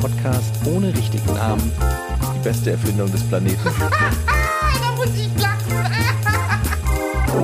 [0.00, 1.72] Podcast ohne richtigen Namen.
[2.34, 3.58] Die beste Erfindung des Planeten.
[3.64, 5.74] da muss ich lachen.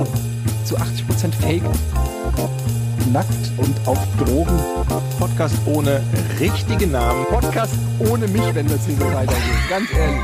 [0.65, 1.63] Zu 80% Fake.
[3.11, 4.59] Nackt und auf Drogen.
[5.19, 6.01] Podcast ohne
[6.39, 7.25] richtigen Namen.
[7.25, 9.69] Podcast ohne mich, wenn das hier so weitergeht.
[9.69, 10.21] Ganz ehrlich.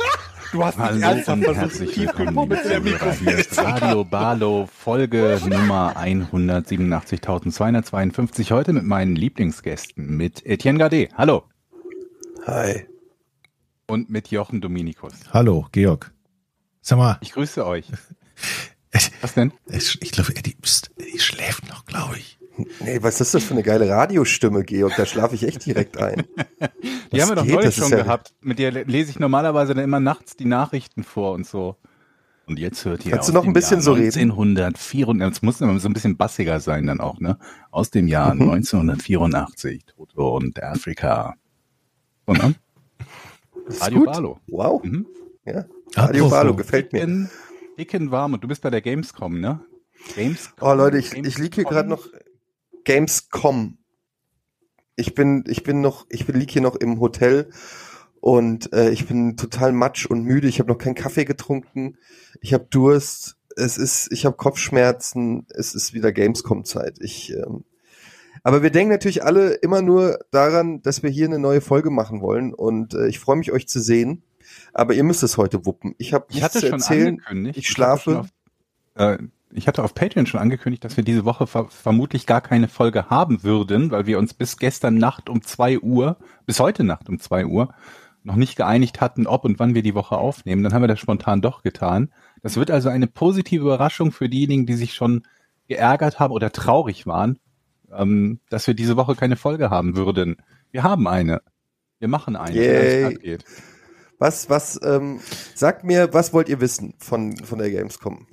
[0.52, 2.80] Du hast nicht Hallo ernsthaft und versucht, herzlich tief willkommen, gekommen liebe mit der.
[2.80, 3.28] Mikrofon.
[3.28, 8.50] Hier ist Radio Barlow, Folge Nummer 187.252.
[8.50, 11.08] Heute mit meinen Lieblingsgästen, mit Etienne Gade.
[11.14, 11.44] Hallo.
[12.46, 12.84] Hi.
[13.86, 15.12] Und mit Jochen Dominikus.
[15.32, 16.12] Hallo, Georg.
[16.80, 17.86] Sag mal, Ich grüße euch.
[19.20, 19.52] Was denn?
[19.66, 22.39] ich, ich glaube, Eddie, pst, Eddie schläft noch, glaube ich.
[22.80, 24.94] Nee, was ist das für eine geile Radiostimme, Georg?
[24.96, 26.24] Da schlafe ich echt direkt ein.
[27.12, 27.54] Die Was haben wir doch geht?
[27.54, 28.34] neulich Das schon ja- gehabt.
[28.40, 31.76] Mit der lese ich normalerweise dann immer nachts die Nachrichten vor und so.
[32.46, 34.30] Und jetzt hört ihr Kannst du noch ein bisschen Jahr so reden?
[34.32, 37.38] 1984, es muss immer so ein bisschen bassiger sein dann auch, ne?
[37.70, 38.50] Aus dem Jahr Mhm.
[38.50, 41.34] 1984, Toto und Afrika.
[42.24, 42.56] Und dann?
[43.66, 44.06] Das ist Radio gut.
[44.06, 44.38] Barlow.
[44.48, 44.82] Wow.
[44.82, 45.06] Mhm.
[45.44, 45.64] Ja.
[45.94, 46.56] Ah, Radio Barlow so.
[46.56, 47.00] gefällt mir.
[47.00, 47.30] Dicken,
[47.78, 49.60] dicken warm und du bist bei der Gamescom, ne?
[50.16, 50.68] Gamescom.
[50.68, 52.08] Oh Leute, ich, ich liege hier gerade noch
[52.84, 53.78] Gamescom.
[54.96, 57.50] Ich bin, ich bin noch, ich bin lieg hier noch im Hotel
[58.20, 60.48] und äh, ich bin total matsch und müde.
[60.48, 61.96] Ich habe noch keinen Kaffee getrunken.
[62.40, 63.36] Ich habe Durst.
[63.56, 65.46] Es ist, ich habe Kopfschmerzen.
[65.50, 66.98] Es ist wieder Gamescom-Zeit.
[67.00, 67.64] Ich, ähm,
[68.42, 72.20] aber wir denken natürlich alle immer nur daran, dass wir hier eine neue Folge machen
[72.20, 74.22] wollen und äh, ich freue mich, euch zu sehen.
[74.72, 75.94] Aber ihr müsst es heute wuppen.
[75.98, 77.08] Ich habe Ich hatte zu schon erzählen.
[77.20, 77.58] angekündigt.
[77.58, 78.10] Ich hatte schlafe.
[78.12, 78.28] schon Auf,
[78.94, 79.18] äh,
[79.52, 83.10] ich hatte auf Patreon schon angekündigt, dass wir diese Woche ver vermutlich gar keine Folge
[83.10, 87.18] haben würden, weil wir uns bis gestern Nacht um zwei Uhr, bis heute Nacht um
[87.18, 87.74] zwei Uhr,
[88.22, 90.62] noch nicht geeinigt hatten, ob und wann wir die Woche aufnehmen.
[90.62, 92.12] Dann haben wir das spontan doch getan.
[92.42, 95.22] Das wird also eine positive Überraschung für diejenigen, die sich schon
[95.68, 97.38] geärgert haben oder traurig waren,
[97.92, 100.36] ähm, dass wir diese Woche keine Folge haben würden.
[100.70, 101.42] Wir haben eine.
[101.98, 102.56] Wir machen eine.
[102.56, 103.04] Yay.
[103.04, 103.44] abgeht.
[104.18, 105.20] Was, was, ähm,
[105.54, 108.26] sagt mir, was wollt ihr wissen von, von der Gamescom?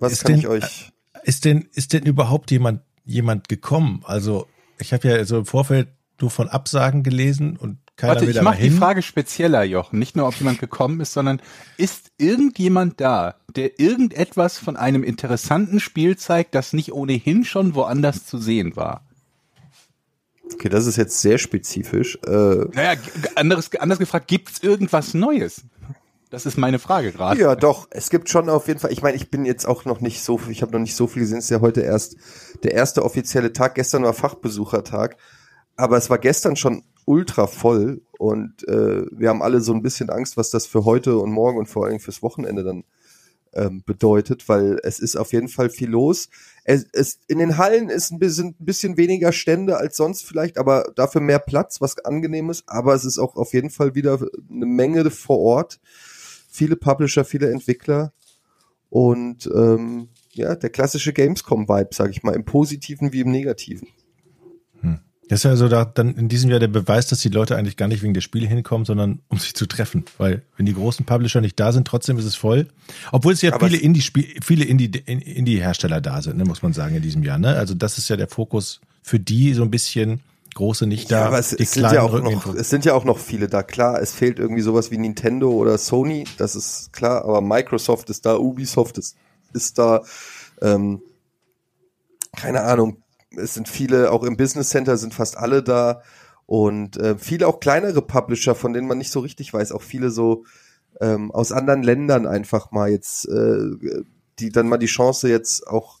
[0.00, 0.92] Was Ist kann denn- ich euch?
[1.22, 4.02] Ist denn, ist denn überhaupt jemand, jemand gekommen?
[4.04, 4.46] Also,
[4.78, 5.88] ich habe ja so im Vorfeld
[6.20, 8.70] nur von Absagen gelesen und keiner Warte, will ich mache die.
[8.70, 9.98] Frage spezieller, Jochen.
[9.98, 11.42] Nicht nur, ob jemand gekommen ist, sondern
[11.76, 18.24] ist irgendjemand da, der irgendetwas von einem interessanten Spiel zeigt, das nicht ohnehin schon woanders
[18.24, 19.04] zu sehen war?
[20.54, 22.18] Okay, das ist jetzt sehr spezifisch.
[22.26, 22.30] Äh,
[22.72, 22.94] Naja,
[23.36, 25.62] anderes, anders gefragt, gibt's irgendwas Neues?
[26.30, 27.40] Das ist meine Frage gerade.
[27.40, 27.88] ja, doch.
[27.90, 28.92] Es gibt schon auf jeden Fall.
[28.92, 31.22] Ich meine, ich bin jetzt auch noch nicht so, ich habe noch nicht so viel
[31.22, 31.38] gesehen.
[31.38, 32.16] Es ist ja heute erst
[32.62, 33.74] der erste offizielle Tag.
[33.74, 35.16] Gestern war Fachbesuchertag,
[35.76, 40.10] aber es war gestern schon ultra voll und äh, wir haben alle so ein bisschen
[40.10, 42.84] Angst, was das für heute und morgen und vor allem fürs Wochenende dann
[43.52, 46.28] ähm, bedeutet, weil es ist auf jeden Fall viel los.
[46.62, 50.58] Es, es, in den Hallen ist ein bisschen, ein bisschen weniger Stände als sonst vielleicht,
[50.58, 52.64] aber dafür mehr Platz, was angenehm ist.
[52.68, 55.80] Aber es ist auch auf jeden Fall wieder eine Menge vor Ort.
[56.50, 58.12] Viele Publisher, viele Entwickler
[58.88, 63.88] und ähm, ja, der klassische Gamescom-Vibe, sag ich mal, im Positiven wie im Negativen.
[65.28, 67.76] Das ist ja so da, dann in diesem Jahr der Beweis, dass die Leute eigentlich
[67.76, 70.04] gar nicht wegen der Spiele hinkommen, sondern um sich zu treffen.
[70.18, 72.66] Weil wenn die großen Publisher nicht da sind, trotzdem ist es voll.
[73.12, 76.96] Obwohl es ja Aber viele Indie-Spiel, viele Indie- Indie-Hersteller da sind, ne, muss man sagen,
[76.96, 77.38] in diesem Jahr.
[77.38, 77.54] Ne?
[77.54, 80.18] Also das ist ja der Fokus für die so ein bisschen
[80.54, 81.20] große nicht da.
[81.20, 83.48] ja, aber es, die es sind ja auch noch, es sind ja auch noch viele
[83.48, 83.62] da.
[83.62, 88.26] Klar, es fehlt irgendwie sowas wie Nintendo oder Sony, das ist klar, aber Microsoft ist
[88.26, 89.16] da, Ubisoft ist,
[89.52, 90.02] ist da,
[90.60, 91.02] ähm,
[92.36, 93.02] keine Ahnung,
[93.36, 96.02] es sind viele, auch im Business Center sind fast alle da
[96.46, 100.10] und äh, viele auch kleinere Publisher, von denen man nicht so richtig weiß, auch viele
[100.10, 100.44] so
[101.00, 103.58] ähm, aus anderen Ländern einfach mal jetzt, äh,
[104.38, 105.99] die dann mal die Chance jetzt auch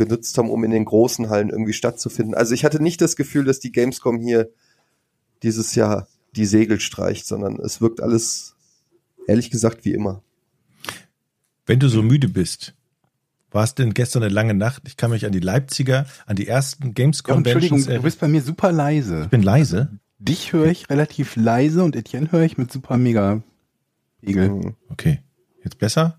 [0.00, 2.34] genutzt haben, um in den großen Hallen irgendwie stattzufinden.
[2.34, 4.48] Also ich hatte nicht das Gefühl, dass die Gamescom hier
[5.42, 8.54] dieses Jahr die Segel streicht, sondern es wirkt alles,
[9.26, 10.22] ehrlich gesagt, wie immer.
[11.66, 12.74] Wenn du so müde bist,
[13.50, 14.82] war es denn gestern eine lange Nacht?
[14.86, 18.28] Ich kann mich an die Leipziger, an die ersten Games Ja, Entschuldigung, du bist bei
[18.28, 19.22] mir super leise.
[19.24, 19.90] ich bin leise.
[20.18, 23.42] Dich höre ich relativ leise und Etienne höre ich mit super mega
[24.22, 24.48] Pegel.
[24.50, 24.74] Mhm.
[24.88, 25.20] Okay.
[25.64, 26.18] Jetzt besser?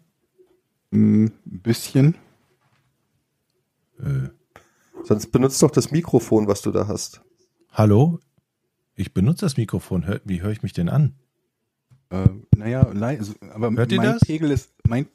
[0.92, 2.16] Mm, Ein bisschen.
[4.04, 4.30] Äh,
[5.04, 7.22] Sonst benutzt doch das Mikrofon, was du da hast.
[7.72, 8.20] hallo?
[8.96, 10.06] Ich benutze das Mikrofon.
[10.06, 11.16] Hör, wie höre ich mich denn an?
[12.12, 14.22] Äh, naja, leise, aber Hört ihr mein das?
[14.22, 15.08] Pegel ist mein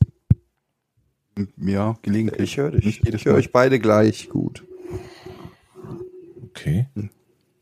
[1.59, 2.41] ja, gelegentlich.
[2.53, 3.05] Ich höre dich.
[3.07, 4.65] Ich höre euch beide gleich gut.
[6.47, 6.89] Okay.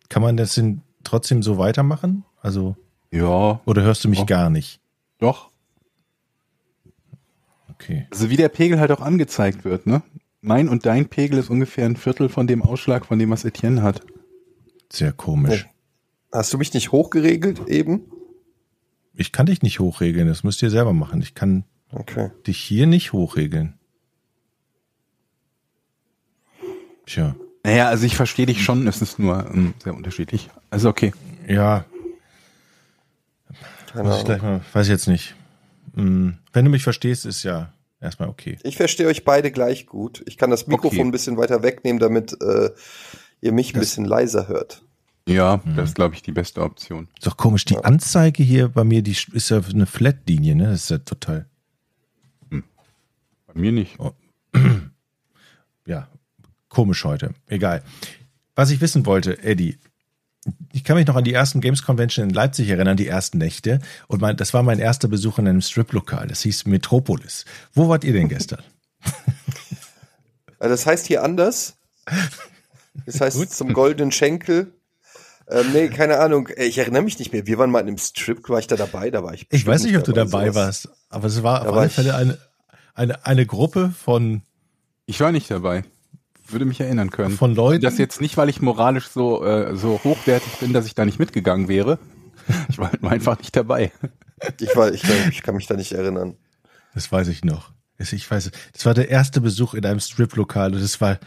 [0.08, 2.24] Kann man das denn trotzdem so weitermachen?
[2.40, 2.76] Also,
[3.10, 4.26] Ja, oder hörst du mich Doch.
[4.26, 4.80] gar nicht?
[5.18, 5.50] doch.
[7.70, 8.06] Okay.
[8.12, 10.02] Also wie der Pegel halt auch angezeigt wird, ne?
[10.46, 13.82] Mein und dein Pegel ist ungefähr ein Viertel von dem Ausschlag, von dem was Etienne
[13.82, 14.02] hat.
[14.92, 15.66] Sehr komisch.
[16.30, 18.02] Hast du mich nicht hochgeregelt eben?
[19.14, 21.22] Ich kann dich nicht hochregeln, das müsst ihr selber machen.
[21.22, 22.30] Ich kann Okay.
[22.46, 23.78] dich hier nicht hochregeln.
[27.06, 30.50] Tja, Naja, also ich verstehe dich schon, es ist nur ähm, sehr unterschiedlich.
[30.68, 31.12] Also okay.
[31.48, 31.86] ja,
[33.92, 35.34] Keine muss ich gleich mal, weiß ich jetzt nicht.
[35.94, 38.58] Hm, Wenn du mich verstehst, ist ja erstmal okay.
[38.62, 40.22] Ich verstehe euch beide gleich gut.
[40.26, 41.08] Ich kann das Mikrofon Okay.
[41.08, 42.70] ein bisschen weiter wegnehmen, damit äh,
[43.40, 44.82] ihr mich ein Das- bisschen leiser hört.
[45.26, 47.08] Ja, das ist, glaube ich, die beste Option.
[47.16, 50.64] Ist doch komisch, die Anzeige hier bei mir, die ist ja eine Flat-Linie, ne?
[50.66, 51.46] Das ist ja total,
[52.50, 53.96] Bei mir nicht.
[55.86, 56.08] ja,
[56.68, 57.32] komisch heute.
[57.46, 57.82] Egal.
[58.54, 59.78] Was ich wissen wollte, Eddie,
[60.72, 63.78] ich kann mich noch an die ersten Games Convention in Leipzig erinnern, die ersten Nächte.
[64.08, 66.26] Und mein, das war mein erster Besuch in einem Strip-Lokal.
[66.26, 67.44] Das hieß Metropolis.
[67.72, 68.62] Wo wart ihr denn gestern?
[70.58, 71.76] Äh, Das heißt hier anders.
[73.06, 73.50] Das heißt Gut.
[73.50, 74.72] zum goldenen Schenkel.
[75.48, 76.48] Ähm, nee, keine Ahnung.
[76.48, 77.46] Äh, Ich erinnere mich nicht mehr.
[77.46, 78.48] Wir waren mal in einem Strip.
[78.48, 79.10] War ich da dabei?
[79.10, 79.46] Da war ich.
[79.50, 80.54] Ich weiß nicht, ob du dabei sowas.
[80.54, 82.38] warst, aber es war Da auf war alle Fälle eine,
[82.94, 84.42] eine, eine Gruppe von,
[85.06, 85.84] Ich war nicht dabei.
[86.48, 87.36] Würde mich erinnern können.
[87.36, 87.82] von Leuten.
[87.82, 91.18] Das jetzt nicht, weil ich moralisch so, äh, so hochwertig bin, dass ich da nicht
[91.18, 91.98] mitgegangen wäre.
[92.68, 93.90] Ich war halt einfach nicht dabei.
[94.60, 96.36] Ich, war, ich, ich kann mich da nicht erinnern.
[96.94, 97.72] Das weiß ich noch.
[97.96, 101.18] Das- Ich weiß, das war der erste Besuch in einem Strip-Lokal und das war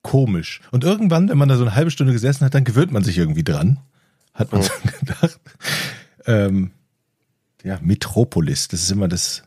[0.00, 0.60] komisch.
[0.70, 3.18] Und irgendwann, wenn man da so eine halbe Stunde gesessen hat, dann gewöhnt man sich
[3.18, 3.78] irgendwie dran.
[4.32, 4.70] Hat man so
[5.00, 5.38] gedacht.
[6.26, 6.70] Ähm,
[7.62, 9.42] ja, Metropolis, das ist immer das,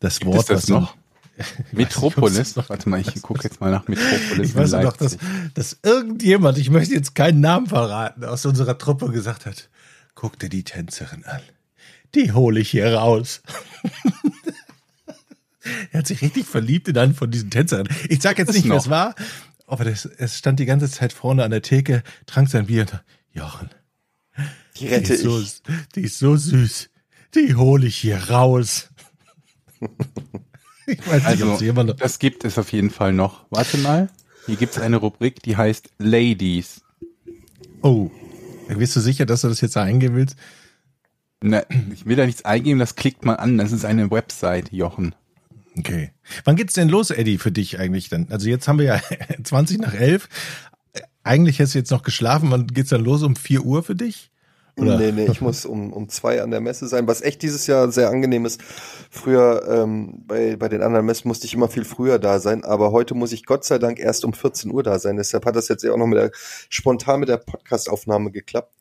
[0.00, 0.96] das Gibt Wort, es das was noch?
[1.42, 2.56] Nicht, Metropolis?
[2.56, 4.50] noch Warte mal, ich gucke jetzt mal nach Metropolis.
[4.50, 5.18] Ich weiß in noch, dass,
[5.54, 9.68] dass irgendjemand, ich möchte jetzt keinen Namen verraten, aus unserer Truppe gesagt hat,
[10.14, 11.40] guck dir die Tänzerin an.
[12.14, 13.42] Die hole ich hier raus.
[15.92, 17.92] er hat sich richtig verliebt in einen von diesen Tänzerinnen.
[18.08, 19.14] Ich sag jetzt Das nicht, wer es war,
[19.66, 23.02] aber das, es stand die ganze Zeit vorne an der Theke, trank sein Bier und
[23.32, 23.70] Jochen,
[24.76, 25.62] Die die rette so, ich.
[25.94, 26.90] die ist so süß.
[27.34, 28.90] Die hole ich hier raus.
[30.86, 33.44] ich weiß nicht, ob Also, jemand das gibt es auf jeden Fall noch.
[33.50, 34.08] Warte mal.
[34.46, 36.82] Hier gibt es eine Rubrik, die heißt Ladies.
[37.82, 38.10] Oh.
[38.68, 40.36] Bist du sicher, dass du das jetzt eingeben willst?
[41.42, 43.58] Na, ich will da nichts eingeben, das klickt man an.
[43.58, 45.14] Das ist eine Website, Jochen.
[45.78, 46.10] Okay.
[46.44, 48.28] Wann geht's denn los, Eddie, für dich eigentlich dann?
[48.30, 49.00] Also jetzt haben wir ja
[49.44, 50.28] 20 nach 11.
[51.24, 52.50] Eigentlich hättest du jetzt noch geschlafen.
[52.50, 53.22] Wann geht's dann los?
[53.22, 54.31] Um 4 Uhr für dich?
[54.78, 54.98] Oder?
[54.98, 57.92] Nee, nee, ich muss um, um zwei an der Messe sein, was echt dieses Jahr
[57.92, 58.60] sehr angenehm ist.
[59.10, 62.90] Früher ähm, bei, bei den anderen Messen musste ich immer viel früher da sein, aber
[62.90, 65.16] heute muss ich Gott sei Dank erst um 14 Uhr da sein.
[65.16, 66.30] Deshalb hat das jetzt ja auch noch mit der,
[66.70, 68.72] spontan mit der Podcast-Aufnahme geklappt.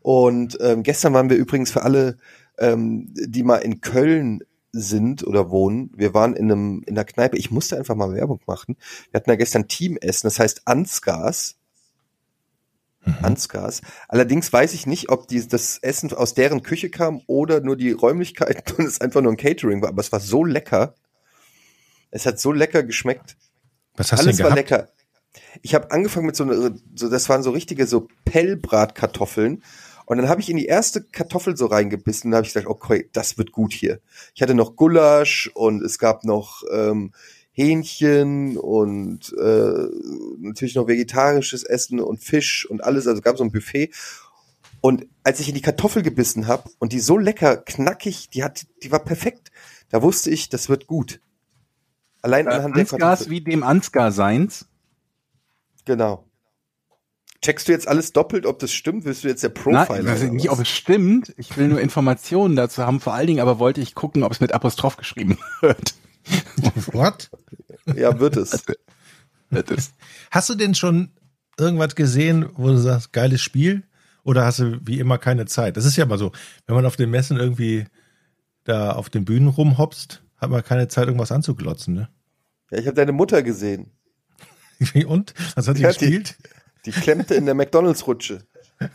[0.00, 2.18] Und ähm, gestern waren wir übrigens für alle,
[2.58, 5.90] ähm, die mal in Köln sind oder wohnen.
[5.96, 7.36] Wir waren in einem in der Kneipe.
[7.36, 8.76] Ich musste einfach mal Werbung machen.
[9.10, 10.28] Wir hatten da gestern Teamessen.
[10.28, 11.56] Das heißt Ansgars.
[13.22, 13.82] Ansgars.
[14.08, 17.92] Allerdings weiß ich nicht, ob die, das Essen aus deren Küche kam oder nur die
[17.92, 19.90] Räumlichkeiten und es einfach nur ein Catering war.
[19.90, 20.94] Aber es war so lecker.
[22.10, 23.36] Es hat so lecker geschmeckt.
[23.96, 24.90] Was hast Alles du war denn gehabt?
[24.90, 24.92] lecker.
[25.62, 29.62] Ich habe angefangen mit so, einer, so, das waren so richtige so Pellbratkartoffeln.
[30.06, 33.10] Und dann habe ich in die erste Kartoffel so reingebissen und habe ich gesagt, okay,
[33.12, 34.00] das wird gut hier.
[34.34, 37.12] Ich hatte noch Gulasch und es gab noch ähm,
[37.56, 39.88] Hähnchen und äh,
[40.38, 43.06] natürlich noch vegetarisches Essen und Fisch und alles.
[43.06, 43.90] Also gab so ein Buffet.
[44.82, 48.66] Und als ich in die Kartoffel gebissen habe und die so lecker knackig, die hat,
[48.82, 49.50] die war perfekt.
[49.88, 51.20] Da wusste ich, das wird gut.
[52.20, 53.30] Allein anhand der Ansgars Kartoffel.
[53.30, 54.66] wie dem Ansgar seins.
[55.86, 56.24] Genau.
[57.40, 59.06] Checkst du jetzt alles doppelt, ob das stimmt?
[59.06, 60.10] Willst du jetzt der Nein, Profiler?
[60.10, 61.32] also oder nicht, ob es stimmt.
[61.38, 63.00] Ich will nur Informationen dazu haben.
[63.00, 65.94] Vor allen Dingen aber wollte ich gucken, ob es mit Apostroph geschrieben wird.
[66.92, 67.30] What?
[67.94, 68.64] ja, wird es.
[69.50, 69.92] Das ist,
[70.30, 71.10] Hast du denn schon
[71.58, 73.84] irgendwas gesehen, wo du sagst, geiles Spiel?
[74.24, 75.76] Oder hast du wie immer keine Zeit?
[75.76, 76.32] Das ist ja mal so,
[76.66, 77.86] wenn man auf den Messen irgendwie
[78.64, 82.08] da auf den Bühnen rumhopst, hat man keine Zeit, irgendwas anzuglotzen, ne?
[82.72, 83.92] Ja, ich habe deine Mutter gesehen.
[85.06, 85.32] Und?
[85.54, 86.36] Was hat sie Ja, die- gespielt?
[86.84, 88.42] Die klemmte in der McDonalds-Rutsche.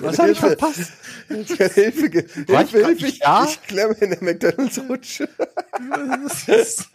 [0.00, 0.92] was habe ich verpasst?
[1.28, 3.44] Hilfe, War ich Hilfe, Hilfe, ich, da?
[3.44, 5.28] ich klemme in der McDonalds-Rutsche.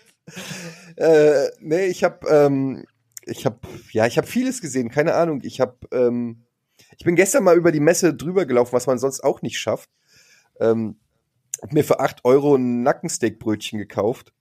[0.95, 2.85] äh, nee, ich habe, ähm,
[3.25, 3.59] ich habe,
[3.91, 5.41] ja, ich habe vieles gesehen, keine Ahnung.
[5.43, 6.43] Ich habe, ähm,
[6.97, 9.89] ich bin gestern mal über die Messe drüber gelaufen, was man sonst auch nicht schafft.
[10.59, 10.97] Ähm,
[11.61, 14.33] hab mir für 8 Euro ein Nackensteakbrötchen gekauft,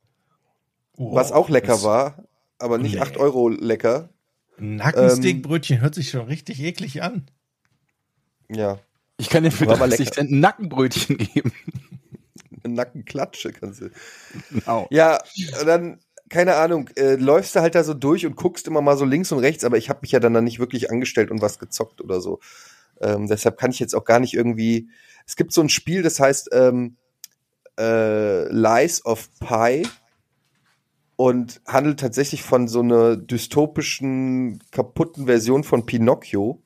[0.97, 2.25] was auch lecker war,
[2.59, 3.01] aber nicht Nee.
[3.01, 4.11] 8 Euro lecker.
[4.59, 7.27] Nackensteakbrötchen hört sich schon richtig eklig an.
[8.49, 8.79] Ja,
[9.19, 10.13] Ich kann dir für War aber 30 lecker.
[10.13, 11.53] Cent ein Nackenbrötchen geben.
[12.65, 13.91] eine Nackenklatsche kannst du.
[14.51, 14.87] Genau.
[14.91, 15.19] Ja,
[15.61, 16.01] und dann
[16.33, 19.31] keine Ahnung, äh, läufst du halt da so durch und guckst immer mal so links
[19.33, 22.01] und rechts, aber ich habe mich ja dann, dann nicht wirklich angestellt und was gezockt
[22.01, 22.41] oder so.
[23.03, 24.89] Ähm, deshalb kann ich jetzt auch gar nicht irgendwie.
[25.27, 26.97] Es gibt so ein Spiel, das heißt ähm,
[27.79, 29.87] äh, Lies of Pi
[31.17, 36.63] und handelt tatsächlich von so einer dystopischen, kaputten Version von Pinocchio.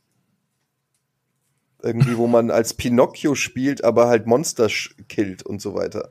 [1.86, 4.68] Irgendwie, wo man als Pinocchio spielt, aber halt Monster
[5.08, 6.10] killt und so weiter.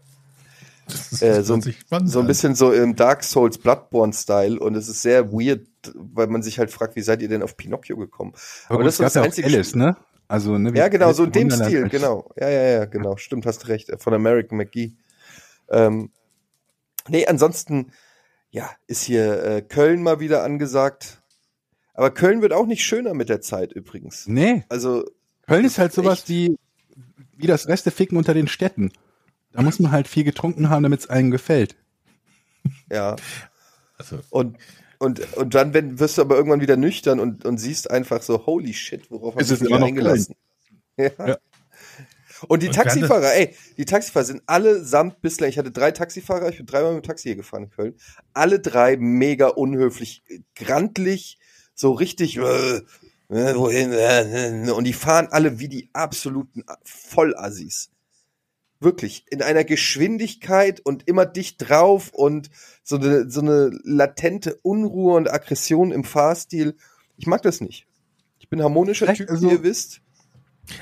[0.88, 5.02] Das Äh, so, spannend so ein bisschen so im Dark Souls Bloodborne-Style und es ist
[5.02, 5.66] sehr weird,
[5.96, 8.34] weil man sich halt fragt, wie seid ihr denn auf Pinocchio gekommen?
[8.68, 9.98] Aber, das gut, ist das ja auch einzige Alice, ne?
[10.28, 10.74] Also, ne?
[10.74, 12.32] wie Ja, genau, Alice so in dem Wunderland Stil, genau.
[12.40, 13.18] Ja, ja, ja, genau.
[13.18, 13.92] Stimmt, hast recht.
[13.98, 14.94] Von American McGee.
[15.70, 16.12] Ähm,
[17.08, 17.92] nee, ansonsten,
[18.50, 21.22] ja, ist hier äh, Köln mal wieder angesagt.
[21.94, 24.28] Aber Köln wird auch nicht schöner mit der Zeit übrigens.
[24.28, 25.06] Nee, Also,
[25.48, 26.58] Köln ist halt sowas echt- wie,
[27.38, 28.92] wie das Resteficken unter den Städten.
[29.52, 31.76] Da muss man halt viel getrunken haben, damit es einem gefällt.
[32.92, 33.16] ja.
[33.98, 34.58] Also, Und,
[35.00, 38.46] und, und dann wenn, wirst du aber irgendwann wieder nüchtern und, und siehst einfach so,
[38.46, 40.36] holy shit, worauf Es hab ich ist mich immer noch eingelassen.
[40.98, 41.10] Ja.
[41.28, 41.38] Ja.
[42.48, 46.58] Und die Und Taxifahrer, ey, die Taxifahrer sind allesamt bislang, ich hatte drei Taxifahrer, ich
[46.58, 47.96] bin dreimal mit dem Taxi hier gefahren in Köln,
[48.34, 50.24] alle drei mega unhöflich,
[50.56, 51.38] grantlich,
[51.74, 52.82] so richtig, äh,
[53.30, 57.90] äh, wohin, äh, äh, und die fahren alle wie die absoluten Vollassis.
[58.80, 62.50] Wirklich, in einer Geschwindigkeit und immer dicht drauf und
[62.84, 66.76] so eine, so eine latente Unruhe und Aggression im Fahrstil.
[67.18, 67.88] Ich mag das nicht.
[68.38, 70.02] Ich bin harmonischer Vielleicht Typ, also- wie ihr wisst.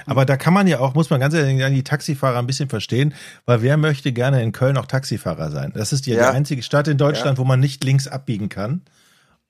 [0.05, 2.67] aber da kann man ja auch, muss man ganz ehrlich sagen, die Taxifahrer ein bisschen
[2.67, 3.13] verstehen,
[3.45, 5.71] weil wer möchte gerne in Köln auch Taxifahrer sein?
[5.75, 6.31] Das ist ja, Ja.
[6.31, 8.81] die einzige Stadt in Deutschland, wo man nicht links abbiegen kann.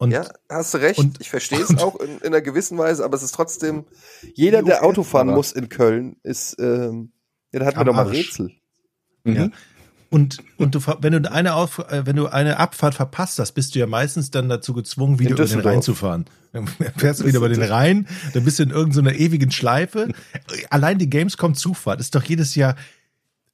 [0.04, 1.00] Und Ja, hast du recht.
[1.00, 3.86] und- ich verstehe es auch in, in einer gewissen Weise, aber es ist trotzdem,
[4.34, 7.12] jeder, der Okay, Auto fahren muss in Köln, ist, ähm,
[7.52, 8.08] ja, da hat man Am doch mal.
[8.08, 8.52] Rätsel.
[9.24, 9.36] Mhm.
[9.36, 9.50] Ja.
[10.10, 13.74] Und, und du, wenn du eine auf, äh, wenn du eine Abfahrt verpasst hast, bist
[13.74, 15.60] du ja meistens dann dazu gezwungen, wieder über den.
[15.62, 16.26] Rhein zu fahren.
[16.52, 16.68] Dann
[16.98, 20.10] fährst du wieder über den Rhein, dann bist du in irgendeiner ewigen Schleife.
[20.70, 22.76] Allein die Gamescom-Zufahrt ist doch jedes Jahr.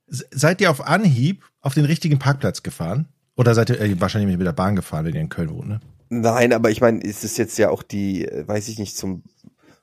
[0.08, 3.08] Se- Seid ihr auf Anhieb auf den richtigen Parkplatz gefahren?
[3.38, 5.80] Oder seid ihr äh, wahrscheinlich mit der Bahn gefahren, wenn ihr in Köln wohnt, ne?
[6.10, 9.24] Nein, aber ich meine, es ist jetzt ja auch die, äh, weiß ich nicht, zum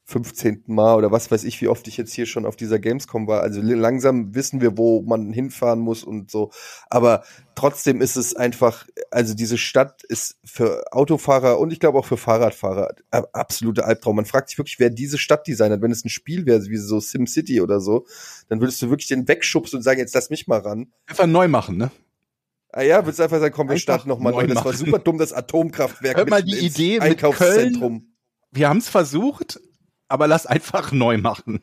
[0.09, 0.63] 15.
[0.69, 3.41] Mal oder was weiß ich, wie oft ich jetzt hier schon auf dieser Gamescom war.
[3.43, 6.53] Also langsam wissen wir, wo man hinfahren muss und so.
[6.89, 7.25] Aber
[7.57, 12.17] trotzdem ist es einfach, also diese Stadt ist für Autofahrer und ich glaube auch für
[12.17, 14.15] Fahrradfahrer a- absolute Albtraum.
[14.15, 15.83] Man fragt sich wirklich, wer diese Stadt designt.
[15.83, 18.07] Wenn es ein Spiel wäre, wie so SimCity oder so,
[18.49, 20.87] dann würdest du wirklich den wegschubsen und sagen, jetzt lass mich mal ran.
[21.07, 21.91] Einfach neu machen, ne?
[22.77, 24.47] Ah ja, würdest einfach sagen, komm, wir starten nochmal neu.
[24.47, 28.13] Das war super dumm, das Atomkraftwerk Hört mal die Idee mit Einkaufszentrum.
[28.53, 29.59] Wir haben es versucht,
[30.09, 31.63] aber lass einfach neu machen.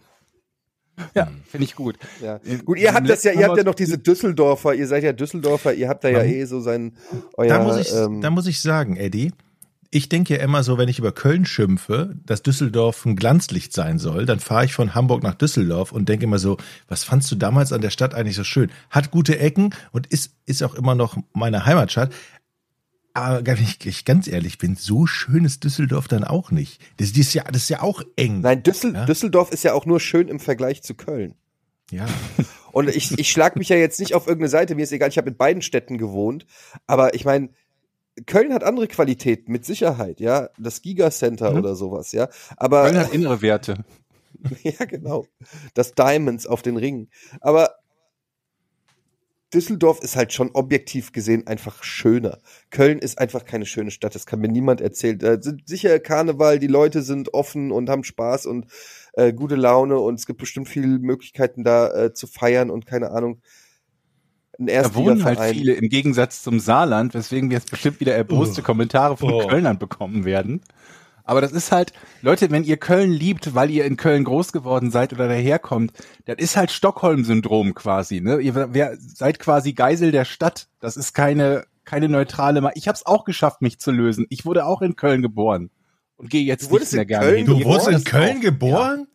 [1.13, 2.00] Ja, finde ich gut.
[2.20, 2.39] Ja.
[2.65, 5.75] Gut, ihr habt das ja, ihr habt ja noch diese Düsseldorfer, ihr seid ja Düsseldorfer,
[5.75, 6.98] ihr habt da ja Da- eh so sein,
[7.38, 9.34] euer, da, muss ich, ähm, da muss ich sagen, Eddie,
[9.93, 14.00] ich denke ja immer so, wenn ich über Köln schimpfe, dass Düsseldorf ein Glanzlicht sein
[14.00, 16.57] soll, dann fahre ich von Hamburg nach Düsseldorf und denke immer so,
[16.88, 18.71] was fandst du damals an der Stadt eigentlich so schön?
[18.89, 22.12] Hat gute Ecken und ist, ist auch immer noch meine Heimatstadt.
[23.13, 26.81] Aber wenn ich, ich ganz ehrlich bin, so schön ist Düsseldorf dann auch nicht.
[26.97, 28.41] Das, das, ist, ja, das ist ja auch eng.
[28.41, 29.05] nein, Düssel, Ja?
[29.05, 31.35] Düsseldorf ist ja auch nur schön im Vergleich zu Köln.
[31.91, 32.07] Ja.
[32.71, 35.19] Und ich, ich schlag mich ja jetzt nicht auf irgendeine Seite, mir ist egal, ich
[35.19, 36.47] habe in beiden Städten gewohnt,
[36.88, 37.50] aber ich meine,
[38.25, 41.58] Köln hat andere Qualitäten, mit Sicherheit, ja, das Gigacenter Mhm.
[41.58, 43.84] oder sowas, ja, aber Köln hat innere Werte.
[44.63, 45.25] Ja, genau.
[45.74, 47.10] Das Diamonds auf den Ringen.
[47.39, 47.75] Aber
[49.53, 52.39] Düsseldorf ist halt schon objektiv gesehen einfach schöner.
[52.72, 54.15] Köln ist einfach keine schöne Stadt.
[54.15, 55.20] Das kann mir niemand erzählen.
[55.20, 58.65] Da sind sicher Karneval, die Leute sind offen und haben Spaß und
[59.13, 63.12] äh, gute Laune und es gibt bestimmt viele Möglichkeiten da äh, zu feiern und keine
[63.12, 63.41] Ahnung.
[64.60, 68.62] Ein Da wohnen halt viele im Gegensatz zum Saarland, weswegen wir jetzt bestimmt wieder erboste
[68.62, 68.63] Oh.
[68.63, 69.48] Kommentare von Oh.
[69.48, 70.62] Kölnern bekommen werden.
[71.25, 74.91] Aber das ist halt, Leute, wenn ihr Köln liebt, weil ihr in Köln groß geworden
[74.91, 75.93] seid oder daherkommt,
[76.25, 78.19] das ist halt Stockholm-Syndrom quasi.
[78.19, 78.39] Ne?
[78.39, 80.67] Ihr wer, seid quasi Geisel der Stadt.
[80.81, 82.60] Das ist keine, keine neutrale.
[82.60, 84.25] Ma ich habe es auch geschafft, mich zu lösen.
[84.29, 85.69] Ich wurde auch in Köln geboren
[86.17, 87.45] und gehe jetzt nicht mehr in gerne Köln hin.
[87.45, 89.07] Du wurdest in Köln geboren?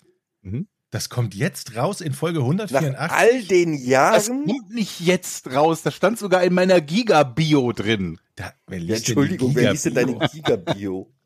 [0.43, 0.51] Ja.
[0.51, 0.67] Mhm.
[0.91, 3.11] Das kommt jetzt raus in Folge Nach 184.
[3.17, 4.47] all den Das Jahren.
[4.47, 5.83] kommt nicht jetzt raus.
[5.83, 8.19] Das stand sogar in meiner Giga-Bio drin.
[8.37, 11.13] Da, wer Ja, liest denn Entschuldigung, wer liest denn deine Giga-Bio?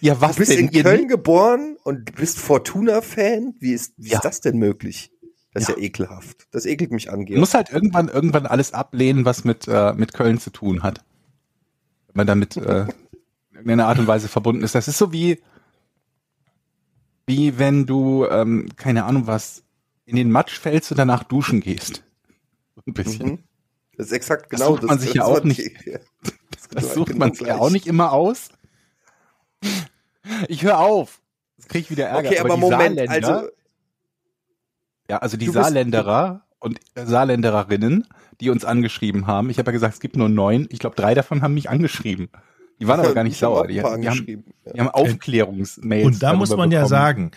[0.00, 0.66] Ja, was Du bist denn?
[0.66, 3.54] in Ihr Köln geboren und bist Fortuna-Fan?
[3.60, 4.16] Wie ist, wie Ja.
[4.18, 5.12] ist das denn möglich?
[5.54, 5.76] Das ist Ja.
[5.76, 6.48] ja, ekelhaft.
[6.50, 7.38] Das ekelt mich an, Georg.
[7.38, 11.04] muss halt irgendwann irgendwann alles ablehnen, was mit äh, mit Köln zu tun hat.
[12.08, 12.88] Wenn man damit äh, in
[13.54, 14.74] irgendeiner Art und Weise verbunden ist.
[14.74, 15.40] Das ist so wie
[17.26, 19.62] wie wenn du ähm, keine Ahnung was
[20.04, 22.02] in den Matsch fällst und danach duschen gehst.
[22.74, 23.26] So Ein bisschen.
[23.26, 23.38] Mhm.
[23.96, 25.60] Das ist exakt Das genau sucht man sich ja auch nicht.
[25.86, 25.98] Ja,
[26.70, 28.48] Das sucht genau man sich ja auch nicht immer aus.
[30.48, 31.20] Ich höre auf.
[31.56, 32.28] Das kriege ich wieder Ärger.
[32.28, 33.48] Okay, aber, die Moment, Saarländer, also
[35.08, 38.06] ja, also die Saarländerer und Saarländerinnen,
[38.40, 39.50] die uns angeschrieben haben.
[39.50, 40.66] Ich habe ja gesagt, es gibt nur neun.
[40.70, 42.30] Ich glaube, drei davon haben mich angeschrieben.
[42.82, 43.66] Die waren aber gar nicht sauer.
[43.68, 44.02] Die, die, haben.
[44.02, 44.12] Ja.
[44.14, 44.42] die
[44.78, 46.04] haben Aufklärungsmails.
[46.06, 46.88] Und da muss man ja bekommen.
[46.88, 47.30] sagen,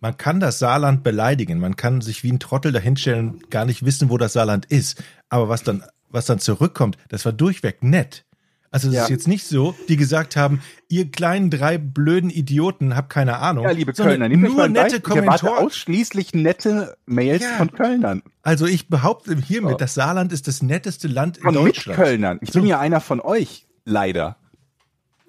[0.00, 1.58] man kann das Saarland beleidigen.
[1.60, 5.02] Man kann sich wie ein Trottel dahinstellen und gar nicht wissen, wo das Saarland ist.
[5.28, 8.24] Aber was dann, was dann zurückkommt, das war durchweg nett.
[8.70, 9.02] Also es Ja.
[9.04, 13.64] ist jetzt nicht so, die gesagt haben, ihr kleinen drei blöden Idioten, habt keine Ahnung.
[13.64, 14.98] Ja, liebe Kölner, nehmt nur nette Beispiel.
[15.12, 15.66] Ich erwarte Kommentare.
[15.66, 17.50] ausschließlich nette Mails Ja.
[17.58, 18.22] von Kölnern.
[18.42, 19.76] Also ich behaupte hiermit, Ja.
[19.76, 21.98] das Saarland ist das netteste Land in Von Deutschland.
[21.98, 22.38] Mitkölnern.
[22.40, 24.36] Ich bin ja einer von euch, leider.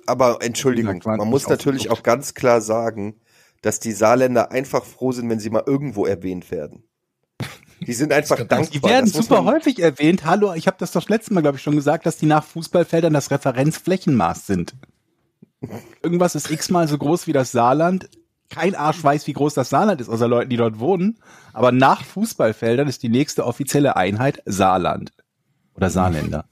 [0.06, 3.16] Aber Entschuldigung, Wie sagt man, muss natürlich auch ganz klar sagen,
[3.62, 6.84] dass die Saarländer einfach froh sind, wenn sie mal irgendwo erwähnt werden.
[7.80, 8.68] Die sind einfach dankbar.
[8.72, 10.26] Die werden das super häufig erwähnt.
[10.26, 13.12] Hallo, ich habe das das letzte Mal, glaube ich, schon gesagt, dass die nach Fußballfeldern
[13.12, 14.74] das Referenzflächenmaß sind.
[16.02, 18.10] Irgendwas ist x-mal so groß wie das Saarland.
[18.50, 21.20] Kein Arsch weiß, wie groß das Saarland ist, außer Leuten, die dort wohnen.
[21.52, 25.12] Aber nach Fußballfeldern ist die nächste offizielle Einheit Saarland.
[25.74, 26.46] Oder Saarländer.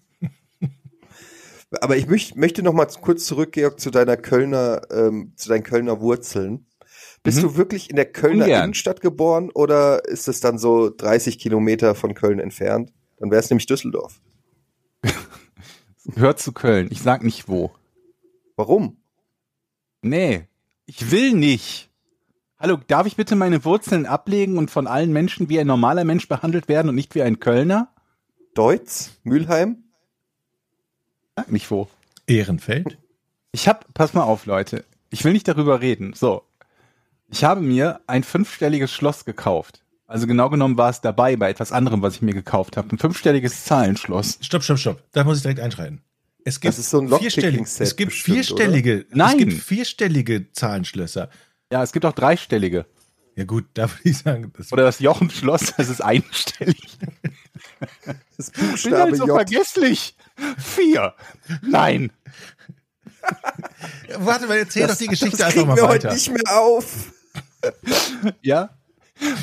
[1.80, 5.64] Aber ich möcht, möchte noch mal kurz zurück, Georg, zu deiner Kölner, ähm, zu deinen
[5.64, 6.66] Kölner Wurzeln.
[7.24, 7.42] Bist Mhm.
[7.44, 8.64] du wirklich in der Kölner Ungern.
[8.66, 12.92] Innenstadt geboren oder ist es dann so 30 Kilometer von Köln entfernt?
[13.20, 14.20] Dann wäre es nämlich Düsseldorf.
[16.16, 16.88] Hört zu Köln.
[16.92, 17.72] Ich sag nicht wo.
[18.56, 18.98] Warum?
[20.02, 20.48] Nee,
[20.88, 21.90] ich will nicht.
[22.60, 26.28] Hallo, darf ich bitte meine Wurzeln ablegen und von allen Menschen wie ein normaler Mensch
[26.28, 27.94] behandelt werden und nicht wie ein Kölner?
[28.56, 29.12] Deutz?
[29.24, 29.84] Mülheim?
[31.42, 31.88] Sag nicht wo.
[32.28, 33.00] Ehrenfeld.
[33.52, 34.86] Ich hab, pass mal auf, Leute.
[35.10, 36.14] Ich will nicht darüber reden.
[36.14, 36.44] So.
[37.32, 39.84] Ich habe mir ein fünfstelliges Schloss gekauft.
[40.06, 42.94] Also genau genommen war es dabei bei etwas anderem, was ich mir gekauft habe.
[42.94, 44.38] Ein fünfstelliges Zahlenschloss.
[44.42, 45.04] Stopp, stopp, stopp.
[45.14, 46.04] Da muss ich direkt einschreiten.
[46.46, 49.38] Es gibt Das ist so ein vierstellige, es gibt bestimmt, vierstellige, es Nein.
[49.40, 51.30] gibt vierstellige Zahlenschlösser.
[51.72, 52.86] Ja, es gibt auch dreistellige.
[53.36, 57.00] Ja gut, da würde ich sagen, das Oder das Jochen-Schloss, das ist einstellig.
[58.38, 59.36] Das Bin Buchstabe halt so J.
[59.36, 60.16] vergesslich.
[60.58, 61.14] Vier.
[61.62, 62.12] Nein.
[64.18, 66.14] Warte mal, erzähl doch die Geschichte das einfach kriegen mal wir heute weiter.
[66.14, 67.14] nicht mehr auf.
[68.42, 68.70] Ja?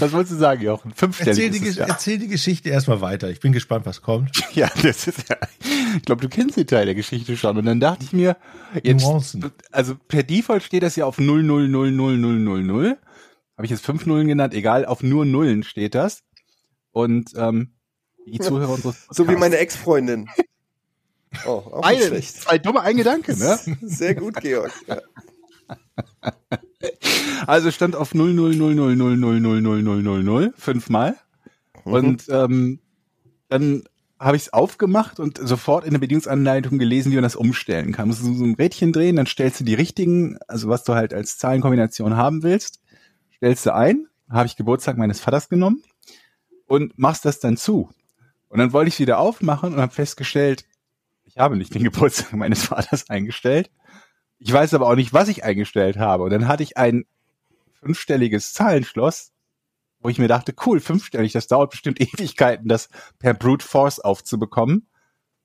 [0.00, 0.92] Was wolltest du sagen, Jochen?
[0.92, 1.86] Fünfstellig Erzähl die, es, ja.
[1.86, 3.30] erzähl die Geschichte erstmal weiter.
[3.30, 4.30] Ich bin gespannt, was kommt.
[4.54, 5.36] Ja, das ist ja.
[5.96, 7.56] Ich glaube, du kennst den Teil der Geschichte schon.
[7.56, 8.36] Und dann dachte ich mir,
[8.82, 9.52] jetzt, Nuancen.
[9.70, 12.98] also per Default steht das ja auf 0, 0, 0, 0, 0, 0, 0.
[13.56, 14.52] Habe ich jetzt fünf Nullen genannt?
[14.52, 16.22] Egal, auf nur Nullen steht das.
[16.90, 17.74] Und ähm,
[18.26, 20.28] die Zuhörer unseres So wie meine Ex-Freundin.
[21.46, 22.42] Oh, auch nicht Beide, schlecht.
[22.42, 23.58] zwei dumme ein Gedanke, ne?
[23.82, 24.72] Sehr gut, Georg.
[24.86, 25.00] Ja.
[27.46, 31.16] Also stand auf 0, 0, 0, 0, 0, 0, 0, 0, 0, 0, 0, fünfmal.
[31.84, 32.80] Und ähm,
[33.48, 33.84] dann
[34.18, 38.08] habe ich es aufgemacht und sofort in der Bedienungsanleitung gelesen, wie man das umstellen kann.
[38.08, 41.14] Du musst so ein Rädchen drehen, dann stellst du die richtigen, also was du halt
[41.14, 42.80] als Zahlenkombination haben willst,
[43.36, 45.82] stellst du ein, habe ich Geburtstag meines Vaters genommen
[46.66, 47.90] und machst das dann zu.
[48.48, 50.64] Und dann wollte ich es wieder aufmachen und habe festgestellt,
[51.28, 53.70] ich habe nicht den Geburtstag meines Vaters eingestellt.
[54.38, 56.24] Ich weiß aber auch nicht, was ich eingestellt habe.
[56.24, 57.04] Und dann hatte ich ein
[57.80, 59.32] fünfstelliges Zahlenschloss,
[60.00, 62.88] wo ich mir dachte, cool, fünfstellig, das dauert bestimmt Ewigkeiten, das
[63.18, 64.88] per Brute Force aufzubekommen.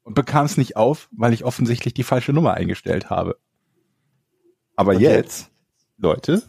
[0.04, 3.38] Und bekam es nicht auf, weil ich offensichtlich die falsche Nummer eingestellt habe.
[4.76, 5.50] Aber Und jetzt,
[5.98, 6.44] Leute,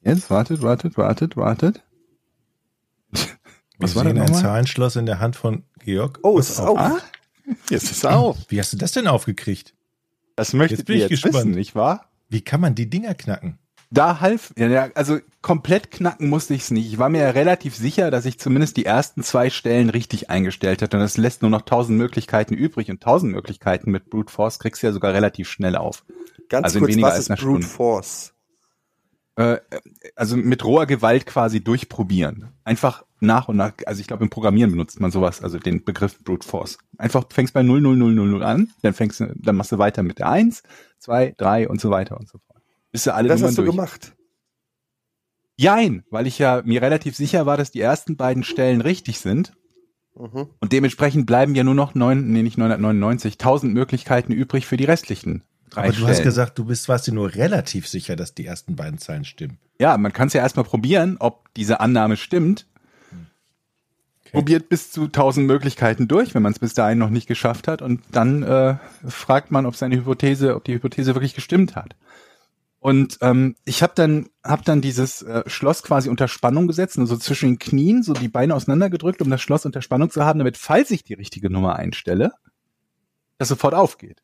[0.00, 1.82] jetzt wartet, wartet, wartet, wartet.
[3.10, 3.20] Wir
[3.78, 4.34] Was war da sehen ein?
[4.34, 6.20] Zahlenschloss in der Hand von Georg.
[6.22, 6.78] Oh, es ist auf?
[6.78, 7.02] auf.
[7.70, 8.36] Jetzt ist es auf.
[8.48, 9.74] Wie hast du das denn aufgekriegt?
[10.36, 11.34] Das möchtet Jetzt bin ich jetzt gespannt.
[11.34, 12.08] wissen, nicht wahr?
[12.28, 13.58] Wie kann man die Dinger knacken?
[13.90, 16.86] Da half, ja, ja, also komplett knacken musste ich es nicht.
[16.86, 20.80] Ich war mir ja relativ sicher, dass ich zumindest die ersten zwei Stellen richtig eingestellt
[20.80, 20.96] hatte.
[20.96, 22.90] Und das lässt nur noch tausend Möglichkeiten übrig.
[22.90, 26.04] Und tausend Möglichkeiten mit Brute Force kriegst du ja sogar relativ schnell auf.
[26.48, 27.66] Ganz Also in kurz, weniger was als ist einer Brute Stunde.
[27.66, 28.32] Force?
[29.36, 29.58] Äh,
[30.16, 32.48] also mit roher Gewalt quasi durchprobieren.
[32.64, 36.18] Einfach nach und nach, also ich glaube im Programmieren benutzt man sowas, also den Begriff
[36.24, 36.78] Brute Force.
[36.98, 39.78] Einfach fängst bei 0, 0, 0, 0, 0 an, dann fängst du, dann machst du
[39.78, 40.62] weiter mit der 1,
[40.98, 42.62] 2, 3 und so weiter und so fort.
[42.90, 43.74] Bis du alle Das hast du durch.
[43.74, 44.12] gemacht.
[45.56, 49.52] Jein, weil ich ja mir relativ sicher war, dass die ersten beiden Stellen richtig sind.
[50.18, 50.48] Mhm.
[50.60, 54.84] Und dementsprechend bleiben ja nur noch neun, nee, nicht 999, 1000 Möglichkeiten übrig für die
[54.84, 56.10] restlichen drei Aber du Stellen.
[56.10, 59.58] hast gesagt, du bist warst dir nur relativ sicher, dass die ersten beiden Zahlen stimmen.
[59.78, 62.66] ja, man kann es ja erstmal probieren, ob diese Annahme stimmt.
[64.32, 67.82] Probiert bis zu 1000 Möglichkeiten durch, wenn man es bis dahin noch nicht geschafft hat.
[67.82, 71.94] Und dann äh, fragt man, ob seine Hypothese, ob die Hypothese wirklich gestimmt hat.
[72.82, 77.16] Und ähm, ich habe dann, hab dann dieses äh, Schloss quasi unter Spannung gesetzt, also
[77.16, 80.56] zwischen den Knien, so die Beine auseinandergedrückt, um das Schloss unter Spannung zu haben, damit,
[80.56, 82.32] falls ich die richtige Nummer einstelle,
[83.38, 84.22] das sofort aufgeht.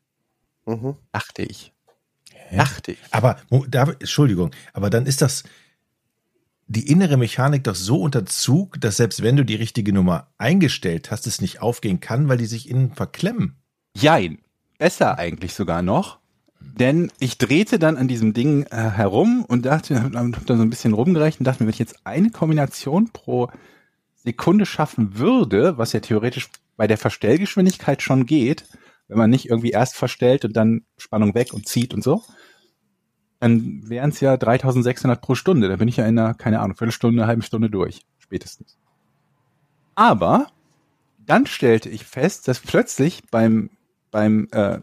[0.66, 0.96] Mhm.
[1.12, 1.72] Dachte ich.
[2.32, 2.56] Hä?
[2.56, 2.98] Dachte ich.
[3.12, 3.36] Aber,
[3.68, 5.44] da, Entschuldigung, aber dann ist das
[6.68, 11.10] die innere Mechanik doch so unter Zug, dass selbst wenn du die richtige Nummer eingestellt
[11.10, 13.56] hast, es nicht aufgehen kann, weil die sich innen verklemmen.
[13.96, 14.38] Jein.
[14.78, 16.18] Besser eigentlich sogar noch.
[16.60, 20.70] Denn ich drehte dann an diesem Ding äh, herum und dachte, hab dann so ein
[20.70, 23.48] bisschen rumgerechnet und dachte mir, wenn ich jetzt eine Kombination pro
[24.22, 28.64] Sekunde schaffen würde, was ja theoretisch bei der Verstellgeschwindigkeit schon geht,
[29.08, 32.22] wenn man nicht irgendwie erst verstellt und dann Spannung weg und zieht und so,
[33.40, 35.68] dann wären es ja 3600 pro Stunde.
[35.68, 38.76] Da bin ich ja in einer, keine Ahnung, Viertelstunde, halbe Stunde durch, spätestens.
[39.94, 40.48] Aber
[41.18, 43.70] dann stellte ich fest, dass plötzlich beim,
[44.10, 44.80] beim äh,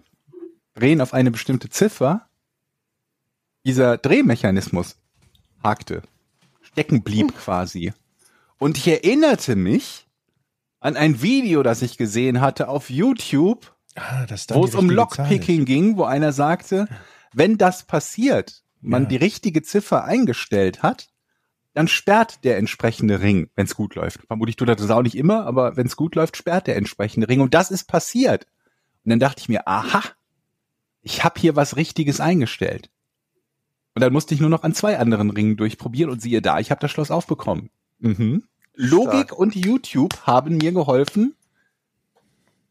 [0.76, 2.28] Drehen auf eine bestimmte Ziffer
[3.66, 4.98] dieser Drehmechanismus
[5.64, 6.04] hakte,
[6.62, 7.94] stecken blieb quasi.
[8.60, 10.06] Und ich erinnerte mich
[10.80, 15.96] an ein Video, das ich gesehen hatte auf YouTube, Ah, wo es um Lockpicking ging,
[15.96, 16.88] wo einer sagte,
[17.36, 19.10] wenn das passiert, man Ja.
[19.10, 21.10] die richtige Ziffer eingestellt hat,
[21.74, 24.22] dann sperrt der entsprechende Ring, wenn es gut läuft.
[24.28, 27.28] Vermutlich tut er das auch nicht immer, aber wenn es gut läuft, sperrt der entsprechende
[27.28, 27.42] Ring.
[27.42, 28.48] Und das ist passiert.
[29.04, 30.02] Und dann dachte ich mir, aha,
[31.02, 32.90] ich habe hier was Richtiges eingestellt.
[33.94, 36.72] Und dann musste ich nur noch an zwei anderen Ringen durchprobieren und siehe da, ich
[36.72, 37.70] habe das Schloss aufbekommen.
[38.00, 38.44] Mhm.
[38.76, 39.40] Logik Stark.
[39.40, 41.36] und YouTube haben mir geholfen,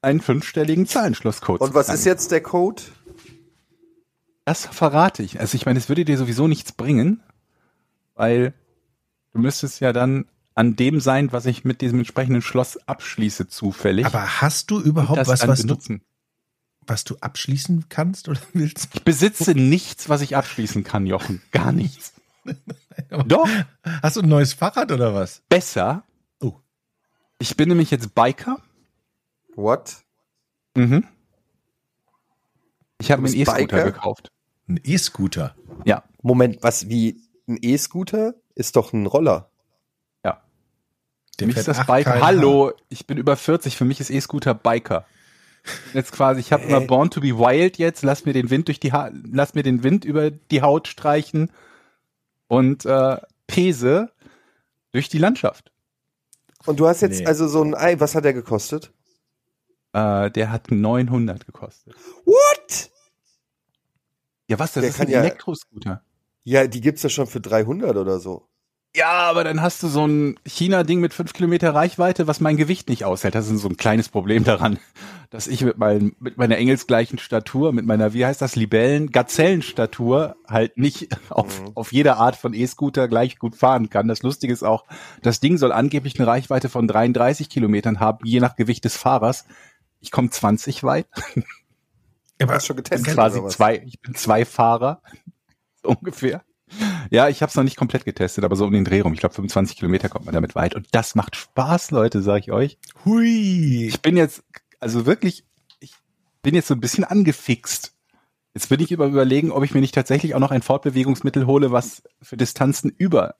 [0.02, 2.82] einen fünfstelligen Zahlenschlosscode Und zu was ist jetzt der Code?
[4.44, 5.40] Das verrate ich.
[5.40, 7.22] Also ich meine, es würde dir sowieso nichts bringen,
[8.14, 8.52] weil
[9.32, 14.06] du müsstest ja dann an dem sein, was ich mit diesem entsprechenden Schloss abschließe, zufällig.
[14.06, 16.02] Aber hast du überhaupt das was, was du, benutzen.
[16.86, 18.88] was du abschließen kannst oder willst?
[18.94, 21.42] Ich besitze nichts, was ich abschließen kann, Jochen.
[21.50, 22.12] Gar nichts.
[23.26, 23.48] Doch,
[24.02, 25.42] Hast du ein neues Fahrrad oder was?
[25.48, 26.04] besser.
[26.40, 26.52] Oh.
[27.38, 28.58] Ich bin nämlich jetzt Biker.
[29.56, 29.96] What?
[30.76, 31.04] Mhm.
[32.98, 34.30] Ich habe Du mir einen bist E-Scooter gekauft.
[34.68, 35.54] Ein E-Scooter.
[35.84, 39.50] Ja, Moment, was wie ein E-Scooter ist doch ein Roller.
[40.24, 40.42] ja.
[41.32, 42.12] Für Der mich ist das 8 Biker.
[42.12, 42.26] km/h.
[42.26, 43.76] Hallo, ich bin über 40.
[43.76, 45.04] Für mich ist E-Scooter Biker.
[45.94, 48.02] Jetzt quasi, ich habe immer Born to be Wild jetzt.
[48.02, 51.50] Lass mir den Wind durch die ha lass mir den Wind über die Haut streichen
[52.48, 54.10] und äh, Pese
[54.92, 55.72] durch die Landschaft.
[56.66, 57.26] Und du hast jetzt Nee.
[57.26, 58.92] also so ein Ei, was hat der gekostet?
[59.94, 61.94] Äh, der hat 900 gekostet.
[62.26, 62.90] What?
[64.48, 64.72] Ja, was?
[64.72, 66.02] Das Der ist ein ja- Elektroscooter.
[66.44, 68.48] Ja, die gibt's ja schon für 300 oder so.
[68.96, 72.88] Ja, aber dann hast du so ein China-Ding mit fünf Kilometer Reichweite, was mein Gewicht
[72.88, 73.34] nicht aushält.
[73.34, 74.78] Das ist so ein kleines Problem daran,
[75.30, 80.36] dass ich mit, mein, mit meiner engelsgleichen Statur, mit meiner, wie heißt das, Libellen, Gazellenstatur
[80.46, 81.72] halt nicht auf, Mhm.
[81.74, 84.06] auf jeder Art von E-Scooter gleich gut fahren kann.
[84.06, 84.84] Das Lustige ist auch,
[85.22, 89.44] das Ding soll angeblich eine Reichweite von 33 Kilometern haben, je nach Gewicht des Fahrers.
[90.00, 91.06] Ich komme 20 weit.
[92.38, 95.02] Du hast schon Ich bin getestet quasi zwei, ich bin zwei Fahrer,
[95.82, 96.42] so ungefähr.
[97.10, 99.12] Ja, ich habe es noch nicht komplett getestet, aber so um den Dreh rum.
[99.12, 100.74] Ich glaube, 25 Kilometer kommt man damit weit.
[100.74, 102.78] Und das macht Spaß, Leute, sage ich euch.
[103.04, 103.86] Hui.
[103.86, 104.42] Ich bin jetzt,
[104.80, 105.44] also wirklich,
[105.78, 105.94] ich
[106.42, 107.92] bin jetzt so ein bisschen angefixt.
[108.54, 111.70] Jetzt bin ich über überlegen, ob ich mir nicht tatsächlich auch noch ein Fortbewegungsmittel hole,
[111.70, 113.34] was für Distanzen über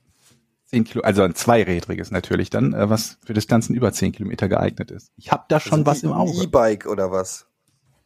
[0.66, 4.90] 10 Kilo, also ein zweirädriges natürlich dann, äh, was für Distanzen über 10 Kilometer geeignet
[4.90, 5.12] ist.
[5.16, 6.42] Ich habe da schon Also was im Auge.
[6.42, 7.46] E-Bike oder was?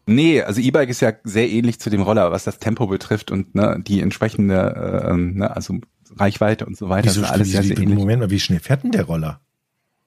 [0.08, 3.54] Nee, also E-Bike ist ja sehr ähnlich zu dem Roller, was das Tempo betrifft und
[3.54, 4.56] ne, die entsprechende,
[5.04, 5.80] äh, ähm, ne, also
[6.16, 7.98] Reichweite und so weiter, Wieso, ist alles sehr, wie, sehr wie, ähnlich.
[7.98, 9.40] Moment mal, wie schnell fährt denn der Roller?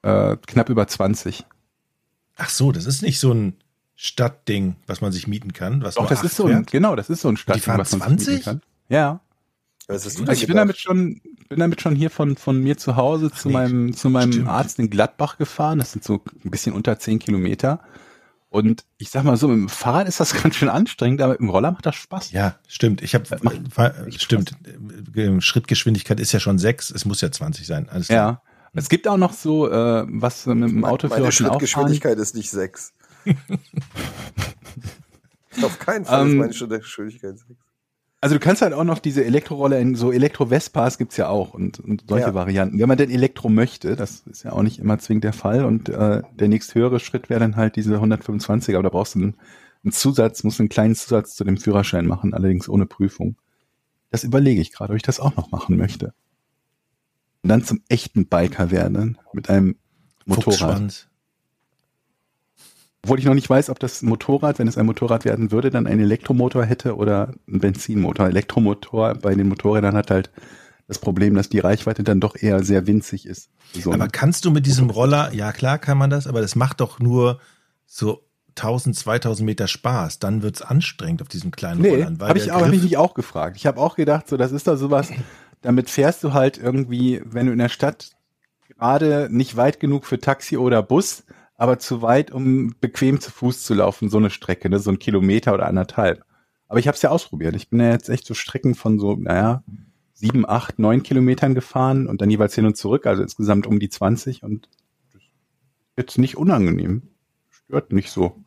[0.02, 1.46] Äh, knapp über 20.
[2.38, 3.54] Ach so, das ist nicht so ein
[3.96, 5.84] Stadtding, was man sich mieten kann.
[5.84, 6.72] Was Doch, das ist so ein, fährt.
[6.72, 8.44] genau, das ist so ein fahren Stadtding, was man sich mieten 20?
[8.44, 8.62] kann.
[8.90, 9.20] Ja.
[9.88, 12.78] Was hast du Also ich bin damit schon, bin damit schon hier von, von mir
[12.78, 14.48] zu Hause zu nee, meinem, zu meinem stimmt.
[14.48, 15.78] Arzt in Gladbach gefahren.
[15.78, 17.82] Das sind so ein bisschen unter 10 Kilometer.
[18.52, 21.40] Und ich sag mal so, mit dem Fahrrad ist das ganz schön anstrengend, aber mit
[21.40, 22.34] dem Roller macht das Spaß.
[22.34, 23.02] Ja, stimmt.
[23.02, 23.62] Ich habe macht
[24.22, 24.52] stimmt.
[25.16, 26.92] Äh, Schrittgeschwindigkeit ist ja schon sechs.
[26.92, 27.88] Es muss ja 20 sein.
[27.88, 28.32] Alles klar.
[28.34, 28.42] Ja.
[28.74, 31.60] Es gibt auch noch so, äh, was mit dem Meine Autoführerschein auch fahren.
[31.62, 32.94] Schrittgeschwindigkeit ist nicht 6.
[35.62, 37.50] Auf keinen Fall ist Ähm, meine Schrittgeschwindigkeit 6.
[38.24, 41.80] Also du kannst halt auch noch diese Elektroroller in so Elektro-Vespas gibt's ja auch und,
[41.80, 42.34] und solche Ja.
[42.36, 42.78] Varianten.
[42.78, 45.90] Wenn man denn Elektro möchte, das ist ja auch nicht immer zwingend der Fall und
[45.90, 49.36] äh, der nächsthöhere Schritt wäre dann halt diese 125er, aber da brauchst du einen,
[49.84, 53.38] einen Zusatz, musst einen kleinen Zusatz zu dem Führerschein machen, allerdings ohne Prüfung.
[54.12, 56.14] Das überlege ich gerade, ob ich das auch noch machen möchte.
[57.42, 59.78] Und dann zum echten Biker werden mit einem
[60.28, 60.44] Motorrad.
[60.60, 61.08] Fuchsschwanz.
[63.04, 65.88] Obwohl ich noch nicht weiß, ob das Motorrad, wenn es ein Motorrad werden würde, dann
[65.88, 68.28] einen Elektromotor hätte oder einen Benzinmotor.
[68.28, 70.30] Elektromotor bei den Motorrädern hat halt
[70.88, 73.50] das Problem, dass die Reichweite dann doch eher sehr winzig ist.
[73.74, 76.56] So Aber ein- kannst du mit diesem Roller, ja klar kann man das, aber das
[76.56, 77.40] macht doch nur
[77.88, 78.24] so
[78.56, 82.20] 1000, 2000 Meter Spaß, dann wird's anstrengend auf diesem kleinen Nee, Rollern.
[82.22, 83.56] habe ich, hab ich mich auch gefragt.
[83.58, 85.10] Ich habe auch gedacht, so das ist doch sowas,
[85.62, 88.12] damit fährst du halt irgendwie, wenn du in der Stadt
[88.68, 91.24] gerade nicht weit genug für Taxi oder Bus,
[91.62, 94.98] aber zu weit, um bequem zu Fuß zu laufen, so eine Strecke, ne, so ein
[94.98, 96.26] Kilometer oder anderthalb.
[96.68, 97.56] Aber ich habe es ja ausprobiert.
[97.56, 99.64] Ich bin ja jetzt echt so Strecken von so, naja,
[100.12, 103.90] sieben, acht, neun Kilometern gefahren und dann jeweils hin und zurück, also insgesamt um die
[103.90, 104.70] 20 und
[105.14, 105.30] das ist
[105.98, 107.04] jetzt nicht unangenehm.
[107.52, 108.44] Stört nicht so.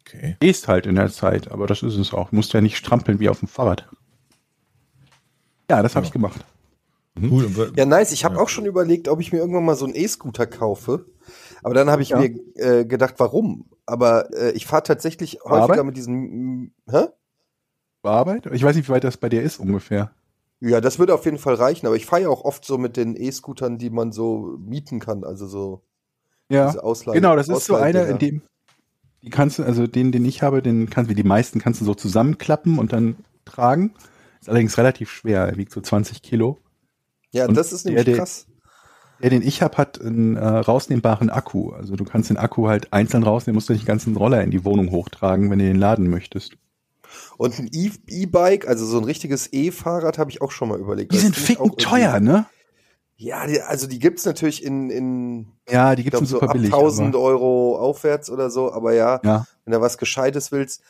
[0.00, 0.38] Okay.
[0.40, 2.32] Gehst halt in der Zeit, aber das ist es auch.
[2.32, 3.86] Musst ja nicht strampeln wie auf dem Fahrrad.
[5.70, 6.08] Ja, das habe Ja.
[6.08, 6.42] ich gemacht.
[7.20, 7.44] Cool.
[7.44, 8.12] Und wir- Ja, nice.
[8.12, 8.40] Ich habe Ja.
[8.42, 11.06] auch schon überlegt, ob ich mir irgendwann mal so einen E-Scooter kaufe.
[11.62, 12.18] Aber dann habe ich Ja.
[12.18, 13.66] mir äh, gedacht, warum?
[13.86, 15.84] Aber äh, ich fahre tatsächlich häufiger Arbeit?
[15.84, 16.74] mit diesen.
[16.90, 17.06] Hä?
[18.02, 18.46] Arbeit?
[18.52, 20.10] Ich weiß nicht, wie weit das bei dir ist ungefähr.
[20.60, 21.86] Ja, das würde auf jeden Fall reichen.
[21.86, 25.24] Aber ich fahre ja auch oft so mit den E-Scootern, die man so mieten kann.
[25.24, 25.82] Also so
[26.50, 27.14] Ja, diese Ausleihen.
[27.14, 28.42] genau, das ist so einer, in dem,
[29.22, 31.84] die kannst du, also den, den ich habe, den kannst wie die meisten kannst du
[31.86, 33.94] so zusammenklappen und dann tragen.
[34.40, 36.58] Ist allerdings relativ schwer, er wiegt so 20 Kilo.
[37.34, 38.46] Ja, und das ist nämlich der- krass.
[39.22, 41.70] Der, den ich habe, hat einen äh, rausnehmbaren Akku.
[41.70, 44.50] Also du kannst den Akku halt einzeln rausnehmen, musst du nicht den ganzen Roller in
[44.50, 46.56] die Wohnung hochtragen, wenn du den laden möchtest.
[47.38, 51.12] Und ein E- E-Bike, also so ein richtiges E-Fahrrad, habe ich auch schon mal überlegt.
[51.12, 52.46] Die sind ficken teuer, ne?
[53.16, 56.52] Ja, die, also die gibt's natürlich in, in Ja, die gibt's glaube, so super ab
[56.54, 56.72] billig.
[56.74, 58.72] 1000 aber- Euro aufwärts oder so.
[58.72, 59.46] Aber ja, Ja.
[59.64, 60.82] wenn du was Gescheites willst.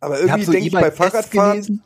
[0.00, 1.82] Aber irgendwie so denke ich bei Fahrradfahren, gelesen.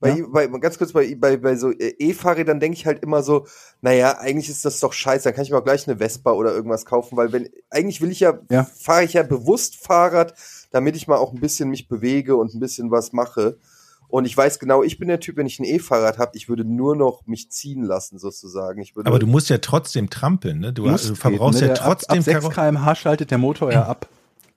[0.00, 0.24] Bei, Ja.
[0.28, 3.46] bei, ganz kurz, bei, bei, bei so äh, E-Fahrrädern denke ich halt immer so,
[3.82, 6.52] naja, eigentlich ist das doch scheiße, dann kann ich mir auch gleich eine Vespa oder
[6.54, 8.64] irgendwas kaufen, weil wenn, eigentlich will ich ja, Ja.
[8.64, 10.34] fahre ich ja bewusst Fahrrad,
[10.72, 13.58] damit ich mal auch ein bisschen mich bewege und ein bisschen was mache.
[14.08, 16.64] Und ich weiß genau, ich bin der Typ, wenn ich ein E-Fahrrad habe, ich würde
[16.64, 18.80] nur noch mich ziehen lassen, sozusagen.
[18.82, 20.72] Ich würde, aber du musst ja trotzdem trampeln, ne?
[20.72, 21.78] Du, Musst du verbrauchst treten, ja ne?
[21.78, 24.08] Der- trotzdem ab, ab 6 Karo- km/h schaltet der Motor ja ab,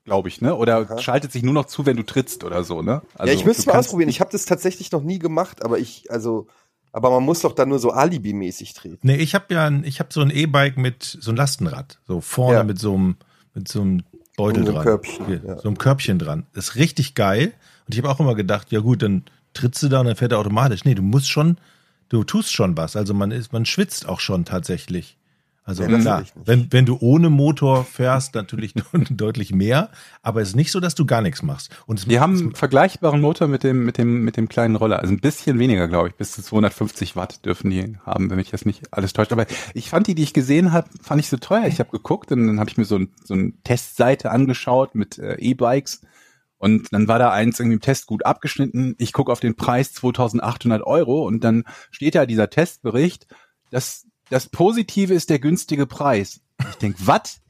[0.06, 0.56] glaube ich, ne?
[0.56, 0.98] Oder Aha.
[1.00, 3.02] schaltet sich nur noch zu, wenn du trittst oder so, ne?
[3.16, 4.10] Also, ja, ich müsste du mal ausprobieren.
[4.10, 6.48] Ich habe das tatsächlich noch nie gemacht, aber ich, also,
[6.92, 9.00] aber man muss doch dann nur so Alibi-mäßig treten.
[9.02, 12.22] Nee, ich habe ja ein, ich habe so ein E-Bike mit so einem Lastenrad, so
[12.22, 12.63] vorne Ja.
[12.63, 13.16] mit so einem
[13.56, 14.04] mit so einem
[14.36, 15.58] Beutel Und so einem dran, Körbchen, Hier, ja.
[15.60, 16.48] so einem Körbchen dran.
[16.54, 17.54] Das ist richtig geil
[17.88, 20.32] und ich habe auch immer gedacht, ja gut, dann trittst du da und dann fährt
[20.32, 20.86] er automatisch.
[20.86, 21.58] Nee, du musst schon,
[22.10, 22.96] du tust schon was.
[22.96, 25.18] Also man ist, man schwitzt auch schon tatsächlich.
[25.65, 28.73] Also das klar, wenn, wenn du ohne Motor fährst, natürlich
[29.10, 31.69] deutlich mehr, aber es ist nicht so, dass du gar nichts machst.
[31.86, 34.99] Und Die haben einen vergleichbaren Motor mit dem, mit dem, mit dem kleinen Roller.
[34.99, 36.15] Also ein bisschen weniger, glaube ich.
[36.15, 39.32] Bis zu 250 Watt dürfen die haben, wenn mich das nicht alles täuscht.
[39.32, 41.65] Aber ich fand die, die ich gesehen habe, fand ich so teuer.
[41.67, 45.17] Ich habe geguckt und dann habe ich mir so, ein, so eine Testseite angeschaut mit
[45.17, 46.02] äh, E-Bikes.
[46.58, 48.95] Und dann war da eins irgendwie im Test gut abgeschnitten.
[48.97, 53.28] Ich gucke auf den Preis 2800 Euro und dann steht da dieser Testbericht,
[53.69, 56.41] dass das Positive ist der günstige Preis.
[56.72, 57.41] Ich denk, was?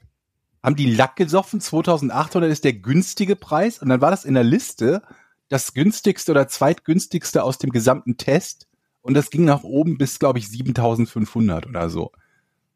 [0.62, 1.62] Haben die Lack gesoffen?
[1.62, 3.78] 2800 ist der günstige Preis?
[3.78, 5.02] Und dann war das in der Liste
[5.48, 8.68] das günstigste oder zweitgünstigste aus dem gesamten Test.
[9.00, 12.12] Und das ging nach oben bis, glaube ich, 7500 oder so.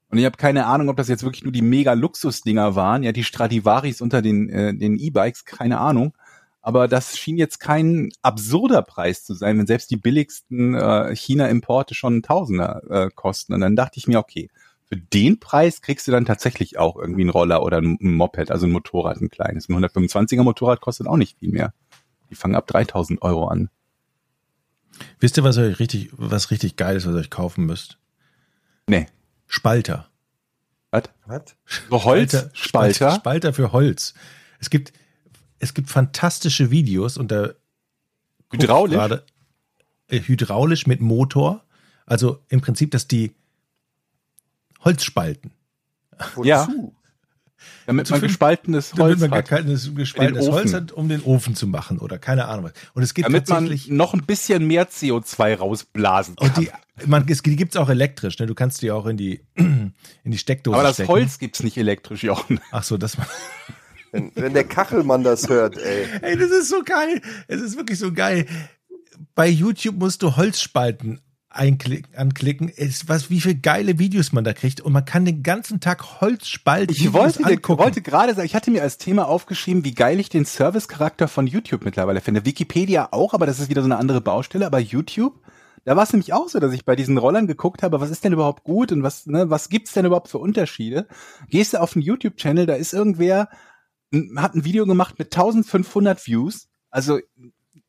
[0.09, 3.12] Und ich habe keine Ahnung, ob das jetzt wirklich nur die mega Luxusdinger waren, ja,
[3.12, 6.14] die Stradivaris unter den äh, den E-Bikes, keine Ahnung.
[6.61, 11.94] Aber das schien jetzt kein absurder Preis zu sein, wenn selbst die billigsten äh, China-Importe
[11.94, 13.55] schon ein Tausender äh, kosten.
[13.55, 14.51] Und dann dachte ich mir, okay,
[14.88, 18.66] für den Preis kriegst du dann tatsächlich auch irgendwie einen Roller oder ein Moped, also
[18.66, 19.68] ein Motorrad, ein kleines.
[19.68, 21.75] Ein 125er Motorrad kostet auch nicht viel mehr.
[22.31, 23.71] Die fangen ab 3000 Euro an.
[25.21, 27.99] wisst ihr, was euch richtig, was richtig geil ist, was ihr euch kaufen müsst?
[28.88, 29.07] Nee.
[29.47, 30.09] Spalter.
[30.90, 31.03] Was?
[31.90, 32.51] So Holzspalter.
[32.55, 34.14] Spalter, Spalter für Holz.
[34.59, 34.92] Es gibt,
[35.59, 37.51] es gibt fantastische Videos und da
[38.53, 38.97] Hydraulisch?
[38.97, 39.25] Gerade,
[40.09, 41.64] äh, hydraulisch mit Motor.
[42.07, 43.35] Also im Prinzip, dass die
[44.81, 45.51] Holz spalten.
[46.42, 46.66] Ja.
[47.87, 49.49] Damit man gespaltenes Damit Holz man gar hat.
[49.49, 50.53] kein gespaltenes Ofen.
[50.53, 52.73] Holz hat, um den Ofen zu machen oder keine Ahnung was.
[52.94, 56.49] Und es gibt Damit man tatsächlich noch ein bisschen mehr CO2 rausblasen kann.
[56.49, 56.71] und die,
[57.07, 58.38] man, es, die gibt's auch elektrisch.
[58.38, 58.47] Ne?
[58.47, 59.92] Du kannst die auch in die in
[60.25, 61.11] die Steckdose Aber das stecken.
[61.11, 62.61] Holz gibt's nicht elektrisch, Jochen.
[62.71, 63.27] Ach so, das man.
[64.12, 66.07] Wenn, wenn der Kachelmann das hört, ey.
[66.23, 67.21] Ey, das ist so geil.
[67.47, 68.47] Es ist wirklich so geil.
[69.35, 72.73] Bei YouTube musst du Holzspalten einklicken, anklicken.
[72.75, 74.81] Es, was, wie viele geile Videos man da kriegt.
[74.81, 77.83] Und man kann den ganzen Tag Holzspalten Ich wollte, angucken.
[77.83, 81.47] wollte gerade sagen, ich hatte mir als Thema aufgeschrieben, wie geil ich den Service-Charakter von
[81.47, 82.44] YouTube mittlerweile finde.
[82.44, 84.66] Wikipedia auch, aber das ist wieder so eine andere Baustelle.
[84.66, 85.35] Aber YouTube,
[85.85, 88.25] da war es nämlich auch so, dass ich bei diesen Rollern geguckt habe, was ist
[88.25, 91.07] denn überhaupt gut und was, ne, was gibt's denn überhaupt für Unterschiede?
[91.49, 93.49] Gehst du auf einen YouTube-Channel, da ist irgendwer,
[94.37, 97.18] hat ein Video gemacht mit 1500 Views, also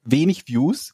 [0.03, 0.93] wenig Views.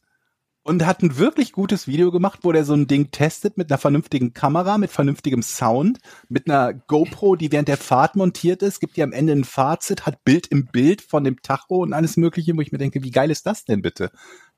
[0.68, 3.78] und hat ein wirklich gutes Video gemacht, wo der so ein Ding testet mit einer
[3.78, 8.98] vernünftigen Kamera, mit vernünftigem Sound, mit einer GoPro, die während der Fahrt montiert ist, gibt
[8.98, 12.58] dir am Ende ein Fazit, hat Bild im Bild von dem Tacho und alles mögliche,
[12.58, 14.10] wo ich mir denke, wie geil ist das denn bitte?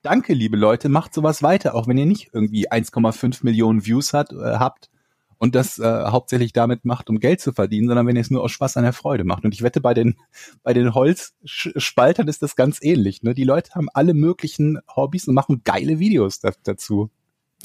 [0.01, 4.31] Danke, liebe Leute, macht sowas weiter, auch wenn ihr nicht irgendwie 1,5 Millionen Views hat,
[4.31, 4.89] äh, habt
[5.37, 8.43] und das äh, hauptsächlich damit macht, um Geld zu verdienen, sondern wenn ihr es nur
[8.43, 9.45] aus Spaß an der Freude macht.
[9.45, 10.17] Und ich wette, bei den,
[10.63, 13.23] bei den Holzspaltern ist das ganz ähnlich.
[13.23, 13.33] Ne?
[13.33, 17.09] Die Leute haben alle möglichen Hobbys und machen geile Videos da, dazu.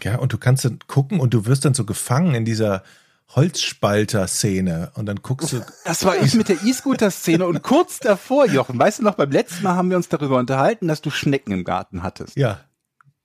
[0.03, 2.83] Ja, und du kannst dann gucken und du wirst dann so gefangen in dieser
[3.35, 5.61] Holzspalter-Szene und dann guckst du.
[5.85, 9.63] Das war ich mit der E-Scooter-Szene und kurz davor, Jochen, weißt du noch, beim letzten
[9.63, 12.37] Mal haben wir uns darüber unterhalten, dass du Schnecken im Garten hattest.
[12.37, 12.61] Ja.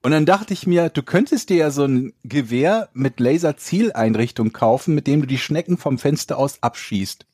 [0.04, 4.96] Und dann dachte ich mir, du könntest dir ja so ein Gewehr mit Laserzieleinrichtung kaufen,
[4.96, 7.26] mit dem du die Schnecken vom Fenster aus abschießt.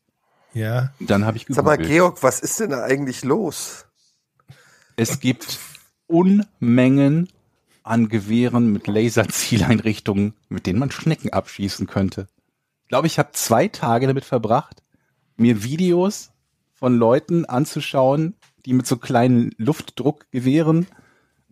[0.53, 0.93] Ja.
[0.99, 1.97] Dann habe ich Sag mal, gegoogelt.
[1.97, 3.85] Georg, was ist denn da eigentlich los?
[4.95, 5.59] Es gibt
[6.07, 7.27] Unmengen
[7.83, 12.27] an Gewehren mit Laserzieleinrichtungen, mit denen man Schnecken abschießen könnte.
[12.83, 14.83] Ich glaube, ich habe zwei Tage damit verbracht,
[15.35, 16.31] mir Videos
[16.73, 20.87] von Leuten anzuschauen, die mit so kleinen Luftdruckgewehren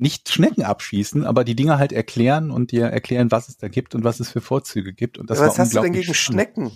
[0.02, 3.94] nicht Schnecken abschießen, aber die Dinger halt erklären und dir erklären, was es da gibt
[3.96, 5.18] und was es für Vorzüge gibt.
[5.20, 6.18] Und das was war hast du denn gegen spannend.
[6.18, 6.72] Schnecken?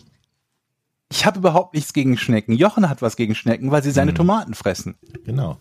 [1.11, 2.53] Ich habe überhaupt nichts gegen Schnecken.
[2.53, 4.15] Jochen hat was gegen Schnecken, weil sie seine Hm.
[4.15, 4.95] Tomaten fressen.
[5.23, 5.59] Genau.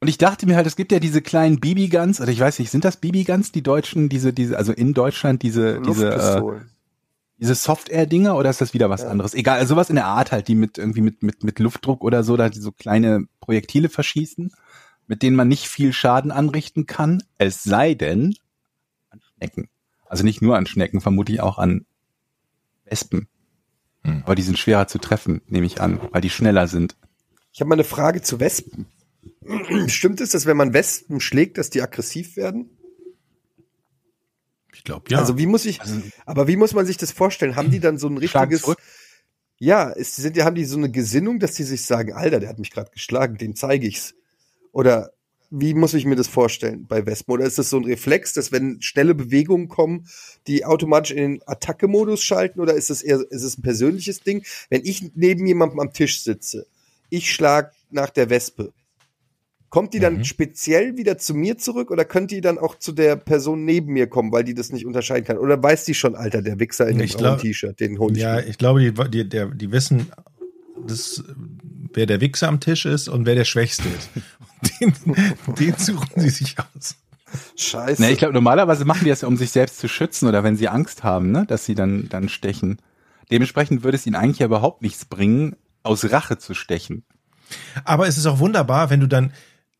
[0.00, 2.70] Und ich dachte mir halt, es gibt ja diese kleinen BB-Guns, oder ich weiß nicht,
[2.72, 6.60] sind das BB-Guns, die Deutschen, diese, diese, also in Deutschland diese, diese, äh,
[7.38, 9.08] diese Soft-Air-Dinger oder ist das wieder was Ja.
[9.08, 9.34] anderes?
[9.34, 12.24] Egal, also sowas in der Art halt, die mit irgendwie mit, mit, mit Luftdruck oder
[12.24, 14.52] so, da die so kleine Projektile verschießen,
[15.12, 18.34] mit denen man nicht viel Schaden anrichten kann, es sei denn
[19.10, 19.68] an Schnecken.
[20.06, 21.84] Also nicht nur an Schnecken, vermutlich auch an
[22.86, 23.28] Wespen.
[24.04, 24.22] Hm.
[24.24, 26.96] Aber die sind schwerer zu treffen, nehme ich an, weil die schneller sind.
[27.52, 28.86] Ich habe mal eine Frage zu Wespen.
[29.88, 32.70] Stimmt es, dass wenn man Wespen schlägt, dass die aggressiv werden?
[34.72, 35.18] Ich glaube, ja.
[35.18, 37.54] Also wie muss ich, Also, aber wie muss man sich das vorstellen?
[37.54, 38.64] Haben die dann so ein richtiges,
[39.58, 42.58] ja, ist, sind, haben die so eine Gesinnung, dass die sich sagen, Alter, der hat
[42.58, 44.14] mich gerade geschlagen, dem zeige ich's?
[44.72, 45.12] Oder
[45.50, 47.34] wie muss ich mir das vorstellen bei Wespen?
[47.34, 50.08] Oder ist das so ein Reflex, dass wenn schnelle Bewegungen kommen,
[50.46, 52.58] die automatisch in den Attacke-Modus schalten?
[52.58, 54.44] Oder ist es eher, ist es ein persönliches Ding?
[54.70, 56.66] Wenn ich neben jemandem am Tisch sitze,
[57.10, 58.72] ich schlag nach der Wespe,
[59.68, 60.24] kommt die dann Mhm.
[60.24, 64.06] speziell wieder zu mir zurück oder könnte die dann auch zu der Person neben mir
[64.06, 65.38] kommen, weil die das nicht unterscheiden kann?
[65.38, 68.46] Oder weiß die schon, Alter, der Wichser in dem T-Shirt, den hol ich ja, mir.
[68.46, 70.12] ich glaube, die, die, der, die wissen,
[70.86, 71.22] das,
[71.94, 74.10] wer der Wichser am Tisch ist und wer der Schwächste ist.
[74.80, 74.94] Den,
[75.58, 76.96] den suchen sie sich aus.
[77.56, 78.00] Scheiße.
[78.00, 80.56] Ne, ich glaube, normalerweise machen die das ja, um sich selbst zu schützen oder wenn
[80.56, 82.78] sie Angst haben, ne, dass sie dann, dann stechen.
[83.30, 87.04] Dementsprechend würde es ihnen eigentlich ja überhaupt nichts bringen, aus Rache zu stechen.
[87.84, 89.32] Aber es ist auch wunderbar, wenn du dann,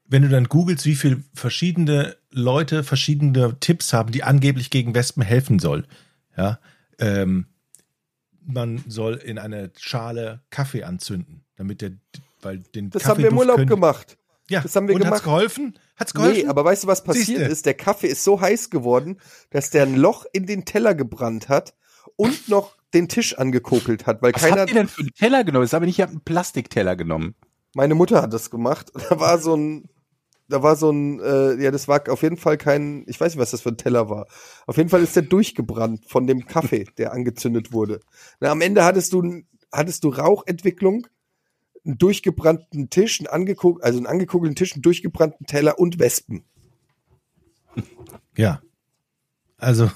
[0.06, 5.22] wenn du dann googelst, wie viel verschiedene Leute verschiedene Tipps haben, die angeblich gegen Wespen
[5.22, 5.86] helfen soll.
[6.36, 6.58] Ja,
[6.98, 7.46] ähm,
[8.44, 11.92] man soll in eine Schale Kaffee anzünden, damit der,
[12.42, 14.18] weil den das haben wir im Urlaub gemacht.
[14.50, 15.14] Ja, das haben wir und gemacht.
[15.14, 15.78] Hat's geholfen?
[15.96, 16.42] Hat's geholfen?
[16.42, 17.44] Nee, aber weißt du, was passiert Siehste.
[17.44, 17.66] ist?
[17.66, 19.20] Der Kaffee ist so heiß geworden,
[19.50, 21.74] dass der ein Loch in den Teller gebrannt hat
[22.16, 25.44] und noch den Tisch angekokelt hat, weil Was keiner, habt ihr denn für einen Teller
[25.44, 25.64] genommen?
[25.64, 27.36] Das habe ich nicht, ich habe einen Plastikteller genommen.
[27.74, 28.90] meine Mutter hat das gemacht.
[29.08, 29.88] Da war so ein,
[30.48, 33.40] da war so ein, äh, ja, das war auf jeden Fall kein, ich weiß nicht,
[33.40, 34.26] was das für ein Teller war.
[34.66, 38.00] Auf jeden Fall ist der durchgebrannt von dem Kaffee, der angezündet wurde.
[38.40, 41.06] Na, am Ende hattest du, hattest du Rauchentwicklung,
[41.84, 46.44] einen durchgebrannten Tisch, einen angekok also einen angekokelten Tisch, einen durchgebrannten Teller und Wespen.
[48.36, 48.62] Ja.
[49.58, 49.90] Also,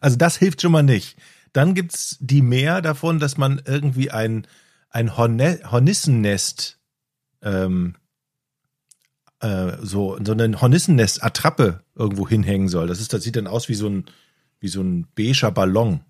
[0.00, 1.16] also das hilft schon mal nicht.
[1.52, 4.46] Dann gibt's die mehr davon, dass man irgendwie ein,
[4.90, 6.78] ein Horne Hornissennest,
[7.42, 7.96] ähm,
[9.40, 12.86] äh, so, so eine Hornissennest-Attrappe irgendwo hinhängen soll.
[12.86, 14.06] Das ist, das sieht dann aus wie so ein,
[14.60, 16.00] wie so ein beiger Ballon.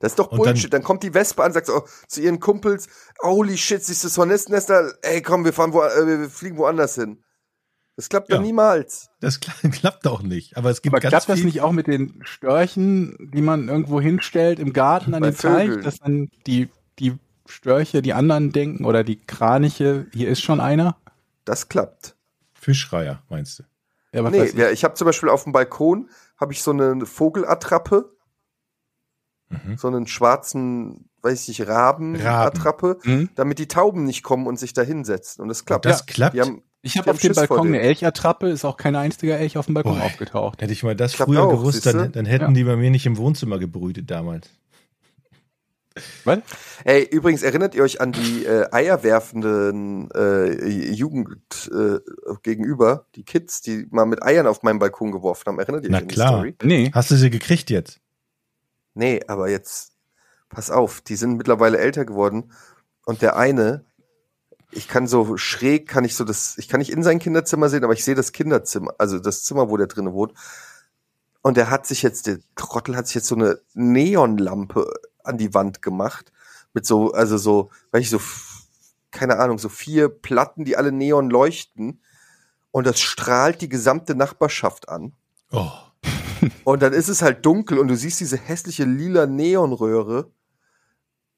[0.00, 0.72] Das ist doch Und dann- Bullshit.
[0.72, 2.88] Dann, kommt die Wespe an, sagt so, zu ihren Kumpels,
[3.22, 4.92] holy shit, siehst du das Hornissennester?
[5.02, 7.22] Ey, komm, wir fahren wo, äh, wir fliegen woanders hin.
[7.96, 8.36] Das klappt Ja.
[8.36, 9.08] doch niemals.
[9.20, 10.56] Das kla- klappt auch nicht.
[10.58, 14.00] Aber es gibt Aber ganz klappt das nicht auch mit den Störchen, die man irgendwo
[14.00, 16.68] hinstellt im Garten an Bei den Teich, dass dann die,
[16.98, 20.96] die Störche, die anderen denken oder die Kraniche, hier ist schon einer?
[21.46, 22.16] Das klappt.
[22.54, 23.62] Fischreier, meinst du?
[24.12, 24.54] Ja, Nee, ich.
[24.54, 28.15] ja, ich habe zum Beispiel auf dem Balkon habe ich so eine Vogelattrappe,
[29.48, 29.76] Mhm.
[29.76, 33.28] so einen schwarzen, weiß ich nicht, Rabenattrappe, Hm?
[33.34, 35.42] damit die Tauben nicht kommen und sich da hinsetzen.
[35.42, 35.86] Und das klappt.
[35.86, 36.06] Und das ja.
[36.06, 36.38] klappt?
[36.40, 39.74] Haben, Ich habe auf dem Balkon eine Elchattrappe, ist auch kein einziger Elch auf dem
[39.74, 40.04] Balkon Boah.
[40.04, 40.62] aufgetaucht.
[40.62, 42.50] Hätte ich mal das Klappt früher auch, gewusst, dann, dann hätten Ja.
[42.52, 44.48] die bei mir nicht im Wohnzimmer gebrütet damals.
[46.24, 46.40] Was?
[46.84, 51.98] Ey, übrigens erinnert ihr euch an die äh, eierwerfenden äh, Jugend äh,
[52.42, 55.58] gegenüber, die Kids, die mal mit Eiern auf meinen Balkon geworfen haben.
[55.58, 56.28] Erinnert ihr Na euch an die klar.
[56.34, 56.54] Story?
[56.62, 56.90] Nee.
[56.92, 58.00] Hast du sie gekriegt jetzt?
[58.96, 59.92] Nee, aber jetzt,
[60.48, 62.50] pass auf, die sind mittlerweile älter geworden
[63.04, 63.84] und der eine,
[64.70, 67.84] ich kann so schräg, kann ich so das, ich kann nicht in sein Kinderzimmer sehen,
[67.84, 70.32] aber ich sehe das Kinderzimmer, also das Zimmer, wo der drinne wohnt.
[71.42, 74.90] Und der hat sich jetzt, der Trottel hat sich jetzt so eine Neonlampe
[75.22, 76.32] an die Wand gemacht.
[76.72, 78.20] Mit so, also so, weiß ich, so,
[79.10, 82.00] keine Ahnung, so vier Platten, die alle neon leuchten.
[82.70, 85.12] Und das strahlt die gesamte Nachbarschaft an.
[85.52, 85.70] Oh.
[86.64, 90.30] Und dann ist es halt dunkel und du siehst diese hässliche lila Neonröhre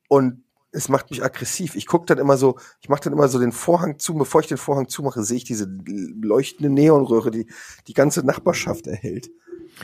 [0.08, 1.74] und es macht mich aggressiv.
[1.76, 4.46] Ich guck dann immer so, ich mache dann immer so den Vorhang zu, bevor ich
[4.46, 7.46] den Vorhang zumache, sehe ich diese leuchtende Neonröhre, die
[7.86, 9.30] die ganze Nachbarschaft erhält.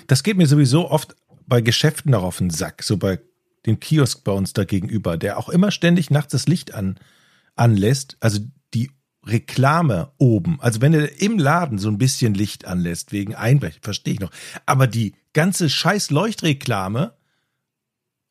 [0.06, 3.20] Das geht mir sowieso oft bei Geschäften noch auf den Sack, so bei
[3.66, 6.98] dem Kiosk bei uns da gegenüber, der auch immer ständig nachts das Licht an,
[7.56, 8.16] anlässt.
[8.20, 8.40] Also
[9.26, 14.14] Reklame oben, also wenn er im Laden so ein bisschen Licht anlässt, wegen Einbrechen, verstehe
[14.14, 14.30] ich noch.
[14.66, 17.14] Aber die ganze scheiß Leuchtreklame,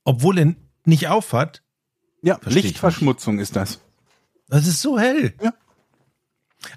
[0.03, 1.63] obwohl er nicht aufhat,
[2.21, 3.79] Ja, Lichtverschmutzung ist das.
[4.47, 5.33] das ist so hell.
[5.41, 5.53] Ja.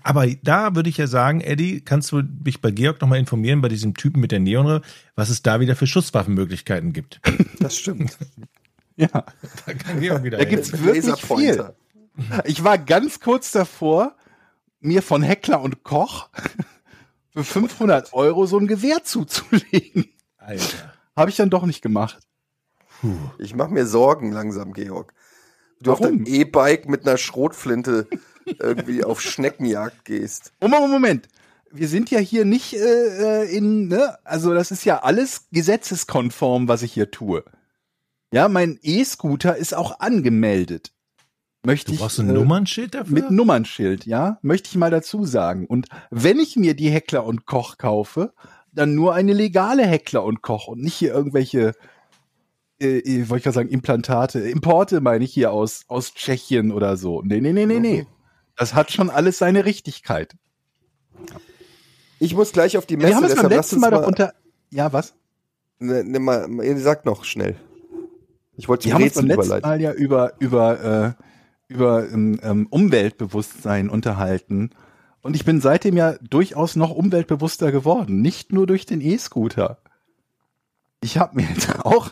[0.03, 3.69] Aber da würde ich ja sagen, Eddie, kannst du mich bei Georg nochmal informieren, bei
[3.69, 4.83] diesem Typen mit der Neonröhre,
[5.15, 7.21] was es da wieder für Schusswaffenmöglichkeiten gibt.
[7.61, 8.17] Das stimmt.
[8.97, 9.09] Ja.
[9.67, 11.75] Da kann Georg wieder Da gibt's Mit wirklich Laserpointer.
[12.45, 14.17] Ich war ganz kurz davor,
[14.81, 16.29] mir von Heckler und Koch
[17.31, 20.09] für 500 Euro so ein Gewehr zuzulegen.
[20.39, 20.95] Alter.
[21.15, 22.19] Habe ich dann doch nicht gemacht.
[23.39, 25.13] Ich mache mir Sorgen langsam, Georg.
[25.81, 26.25] Du auf Warum?
[26.25, 28.09] deinem E-Bike mit einer Schrotflinte
[28.59, 30.53] irgendwie auf Schneckenjagd gehst.
[30.61, 31.29] Oh, Moment, Moment.
[31.71, 34.17] Wir sind ja hier nicht äh, äh, in, ne?
[34.25, 37.45] Also das ist ja alles gesetzeskonform, was ich hier tue.
[38.33, 40.93] Ja, mein E-Scooter ist auch angemeldet.
[41.67, 43.13] Möchte Du ich, brauchst ein äh, Nummernschild dafür?
[43.13, 45.67] Mit Nummernschild, ja, möchte ich mal dazu sagen.
[45.67, 48.33] Und wenn ich mir die Heckler und Koch kaufe,
[48.73, 51.73] dann nur eine legale Heckler und Koch und nicht hier irgendwelche,
[52.81, 56.97] äh, äh, wollte ich gerade sagen, Implantate, Importe meine ich hier aus, aus Tschechien oder
[56.97, 57.23] so.
[57.23, 58.07] Nee, nee, nee, nee, nee.
[58.57, 60.37] Das hat schon alles seine Richtigkeit.
[62.21, 63.09] Ich muss gleich auf die Messe.
[63.09, 64.35] Wir haben es beim letzten Mal doch unter,
[64.71, 65.15] ja, was?
[65.81, 67.57] Ne, ne, mal, ihr sagt noch schnell.
[68.57, 69.69] Ich wollte Wir zum haben uns beim letzten überleiten.
[69.69, 71.23] Mal ja über, über, äh,
[71.69, 74.71] über ähm, ähm, Umweltbewusstsein unterhalten.
[75.23, 78.23] Und ich bin seitdem ja durchaus noch umweltbewusster geworden.
[78.23, 79.79] Nicht nur durch den E-Scooter.
[81.01, 82.11] Ich habe mir jetzt auch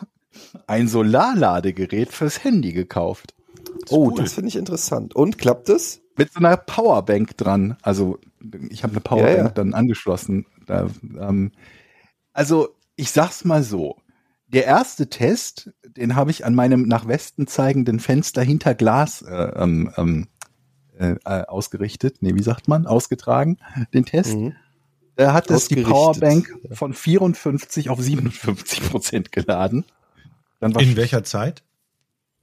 [0.66, 3.34] ein Solarladegerät fürs Handy gekauft.
[3.88, 4.14] Oh, cool.
[4.16, 5.14] das finde ich interessant.
[5.14, 6.00] Und klappt es?
[6.16, 7.76] Mit so einer Powerbank dran.
[7.82, 8.18] Also
[8.70, 9.50] ich habe eine Powerbank Ja, ja.
[9.50, 10.46] dann angeschlossen.
[10.66, 10.88] Da,
[11.18, 11.52] ähm,
[12.32, 13.96] also ich sag's mal so.
[14.54, 19.34] Der erste Test, den habe ich an meinem nach Westen zeigenden Fenster hinter Glas äh,
[19.56, 20.28] ähm, ähm,
[20.98, 22.18] äh, äh, ausgerichtet.
[22.20, 22.86] Nee, wie sagt man?
[22.86, 23.58] Ausgetragen,
[23.92, 24.36] den Test.
[24.36, 24.54] Mhm.
[25.16, 25.82] Da hat es die.
[25.82, 29.84] Powerbank von 54 auf 57 Prozent geladen.
[30.60, 31.62] Dann war In welcher Zeit?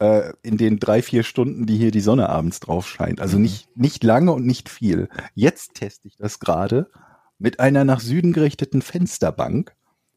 [0.01, 3.22] äh, in den drei, vier Stunden, die hier die Sonne abends drauf scheint.
[3.22, 5.09] Also nicht, nicht lange und nicht viel.
[5.36, 6.89] Jetzt teste ich das gerade
[7.38, 9.76] mit einer nach Süden gerichteten Fensterbank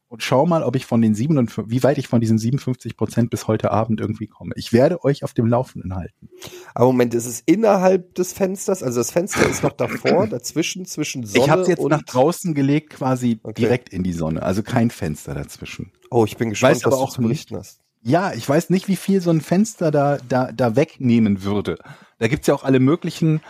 [0.08, 3.30] und schau mal, ob ich von den 57, wie weit ich von diesen 57 Prozent
[3.30, 4.52] bis heute Abend irgendwie komme.
[4.56, 6.28] Ich werde euch auf dem Laufenden halten.
[6.74, 8.82] Aber Moment, ist es innerhalb des Fensters?
[8.82, 11.90] Also das Fenster ist noch davor, dazwischen, zwischen Sonne ich habe es jetzt und...
[11.90, 13.62] nach draußen gelegt, quasi Okay.
[13.62, 14.42] direkt in die Sonne.
[14.42, 15.92] Also kein Fenster dazwischen.
[16.10, 17.80] oh, ich bin gespannt, weiß was aber du auch zu berichten hast.
[18.02, 21.78] Ja, ich weiß nicht, wie viel so ein Fenster da, da, da wegnehmen würde.
[22.18, 23.40] Da gibt's ja auch alle möglichen,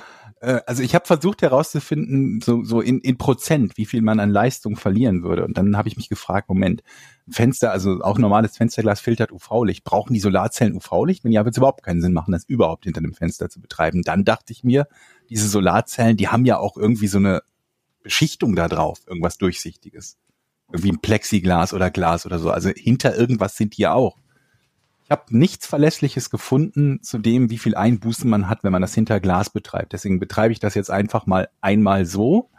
[0.67, 4.77] also ich habe versucht herauszufinden, so, so in, in Prozent, wie viel man an Leistung
[4.77, 5.45] verlieren würde.
[5.45, 6.83] Und dann habe ich mich gefragt, Moment,
[7.29, 9.85] Fenster, also auch normales Fensterglas filtert UV-Licht.
[9.85, 11.25] Brauchen die Solarzellen UV-Licht?
[11.25, 14.03] Wenn ja, wird es überhaupt keinen Sinn machen, das überhaupt hinter dem Fenster zu betreiben.
[14.03, 14.87] Dann dachte ich mir,
[15.31, 17.43] diese Solarzellen, die haben ja auch irgendwie so eine
[18.03, 20.19] Beschichtung da drauf, irgendwas Durchsichtiges.
[20.71, 22.51] Irgendwie ein Plexiglas oder Glas oder so.
[22.51, 24.19] Also hinter irgendwas sind die ja auch.
[25.05, 28.95] Ich habe nichts Verlässliches gefunden zu dem, wie viel Einbußen man hat, wenn man das
[28.95, 29.93] hinter Glas betreibt.
[29.93, 32.51] Deswegen betreibe ich das jetzt einfach mal einmal so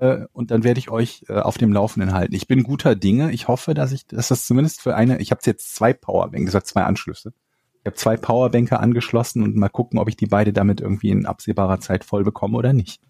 [0.00, 2.34] äh, und dann werde ich euch äh, auf dem Laufenden halten.
[2.34, 3.30] Ich bin guter Dinge.
[3.32, 6.54] Ich hoffe, dass ich, dass das zumindest für eine, ich habe jetzt zwei Powerbanks, das
[6.54, 7.32] hat zwei Anschlüsse.
[7.80, 11.26] Ich habe zwei Powerbänke angeschlossen und mal gucken, ob ich die beide damit irgendwie in
[11.26, 13.00] absehbarer Zeit voll bekomme oder nicht.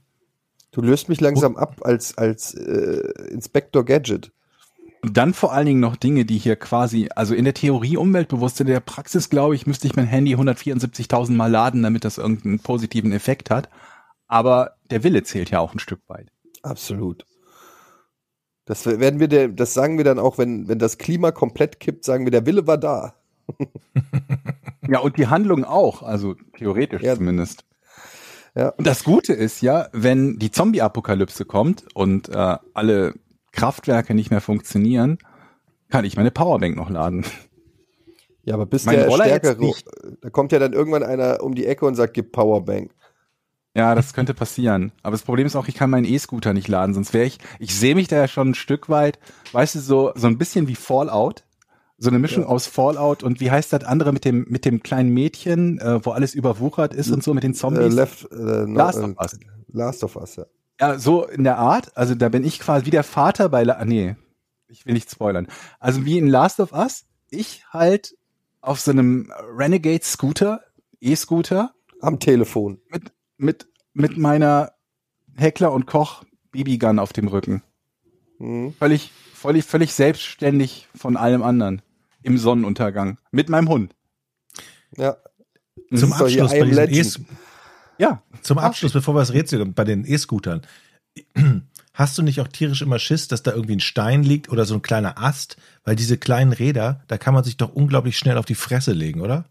[0.70, 4.30] Du löst mich langsam ab als, als äh, Inspector Gadget.
[5.02, 8.66] Dann vor allen Dingen noch Dinge, die hier quasi, also in der Theorie umweltbewusst, in
[8.66, 13.12] der Praxis glaube ich, müsste ich mein Handy 174.000 Mal laden, damit das irgendeinen positiven
[13.12, 13.68] Effekt hat.
[14.26, 16.30] Aber der Wille zählt ja auch ein Stück weit.
[16.62, 17.24] Absolut.
[18.64, 22.04] Das werden wir, der, das sagen wir dann auch, wenn, wenn das Klima komplett kippt,
[22.04, 23.14] sagen wir, der Wille war da.
[24.90, 27.14] Ja, und die Handlung auch, also theoretisch Ja.
[27.14, 27.64] zumindest.
[28.54, 28.70] Ja.
[28.70, 33.12] Und das Gute ist ja, wenn die Zombie-Apokalypse kommt und äh, alle
[33.52, 35.18] Kraftwerke nicht mehr funktionieren,
[35.90, 37.24] kann ich meine Powerbank noch laden.
[38.44, 39.74] Ja, aber bis Mein der Roller stärkere,
[40.22, 42.92] da kommt ja dann irgendwann einer um die Ecke und sagt, gib Powerbank.
[43.74, 44.92] Ja, das könnte passieren.
[45.02, 47.78] Aber das Problem ist auch, ich kann meinen E-Scooter nicht laden, sonst wäre ich, ich
[47.78, 49.18] sehe mich da ja schon ein Stück weit,
[49.52, 51.44] weißt du, so, so ein bisschen wie Fallout.
[52.00, 52.48] So eine Mischung Ja.
[52.48, 56.12] aus Fallout und wie heißt das andere mit dem, mit dem kleinen Mädchen, äh, wo
[56.12, 57.92] alles überwuchert ist und so mit den Äh, Zombies?
[57.92, 59.38] left, äh, no, Last äh, of Us.
[59.72, 60.46] Last of Us, ja.
[60.80, 61.96] Ja, so in der Art.
[61.96, 64.16] Also da bin ich quasi wie der Vater bei, La nee,
[64.68, 65.48] ich will nicht spoilern.
[65.80, 68.16] Also wie in Last of Us, ich halt
[68.60, 70.62] auf so einem Renegade Scooter,
[71.00, 72.80] E-Scooter, Am Telefon.
[73.36, 74.72] mit, mit meiner
[75.36, 77.62] Heckler und Koch BB-Gun auf dem Rücken.
[78.38, 78.74] Mhm.
[78.74, 81.82] Völlig, völlig, völlig selbstständig von allem anderen.
[82.22, 83.18] Im Sonnenuntergang.
[83.30, 83.94] Mit meinem Hund.
[84.96, 85.16] Ja.
[85.94, 87.22] Zum Abschluss, bei diesen.
[87.24, 87.26] E-
[87.98, 88.22] Ja.
[88.42, 90.62] zum Abschluss, bevor wir das Rätsel bei den E-Scootern.
[91.94, 94.74] Hast du nicht auch tierisch immer Schiss, dass da irgendwie ein Stein liegt oder so
[94.74, 95.56] ein kleiner Ast?
[95.84, 99.20] Weil diese kleinen Räder, da kann man sich doch unglaublich schnell auf die Fresse legen,
[99.20, 99.46] oder?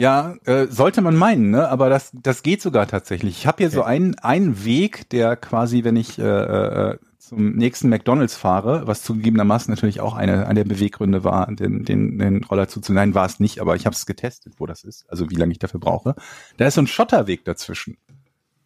[0.00, 1.68] Ja, äh, sollte man meinen, ne?
[1.68, 3.38] Aber das, das geht sogar tatsächlich.
[3.38, 3.90] Ich habe hier so Okay.
[3.90, 6.98] einen, einen Weg, der quasi, wenn ich äh, äh,
[7.28, 12.18] zum nächsten McDonalds fahre, was zugegebenermaßen natürlich auch eine, eine der Beweggründe war, den, den,
[12.18, 15.30] den Roller zuzunehmen, war es nicht, aber ich habe es getestet, wo das ist, also
[15.30, 16.14] wie lange ich dafür brauche.
[16.56, 17.96] Da ist so ein Schotterweg dazwischen.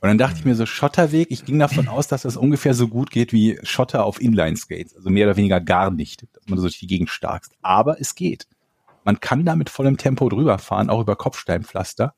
[0.00, 2.86] Und dann dachte ich mir so, Schotterweg, ich ging davon aus, dass das ungefähr so
[2.86, 4.94] gut geht wie Schotter auf Inline-Skates.
[4.94, 7.52] Also mehr oder weniger gar nicht, dass man so durch die Gegend starkst.
[7.62, 8.46] Aber es geht.
[9.04, 12.14] Man kann da mit vollem Tempo drüber fahren, auch über Kopfsteinpflaster.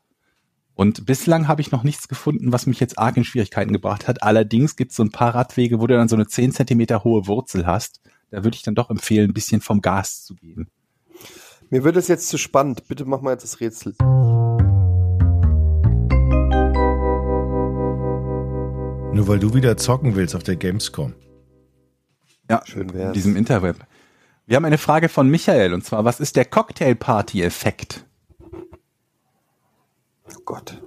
[0.81, 4.23] Und bislang habe ich noch nichts gefunden, was mich jetzt arg in Schwierigkeiten gebracht hat.
[4.23, 7.27] Allerdings gibt es so ein paar Radwege, wo du dann so eine 10 Zentimeter hohe
[7.27, 8.01] Wurzel hast.
[8.31, 10.71] Da würde ich dann doch empfehlen, ein bisschen vom Gas zu gehen.
[11.69, 12.89] Mir wird es jetzt zu spannend.
[12.89, 13.95] Bitte mach mal jetzt das Rätsel.
[19.13, 21.13] Nur weil du wieder zocken willst auf der Gamescom.
[22.49, 23.13] Ja, Schön in wär's.
[23.13, 23.77] diesem Interweb.
[24.47, 28.07] Wir haben eine Frage von Michael und zwar, was ist der Cocktail-Party-Effekt?
[30.37, 30.83] Oh Gott.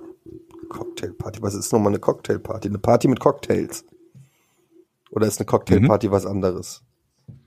[0.69, 1.41] Cocktailparty.
[1.41, 2.69] Was ist nochmal eine Cocktailparty?
[2.69, 3.85] Eine Party mit Cocktails.
[5.11, 6.81] Oder ist eine Cocktailparty was anderes?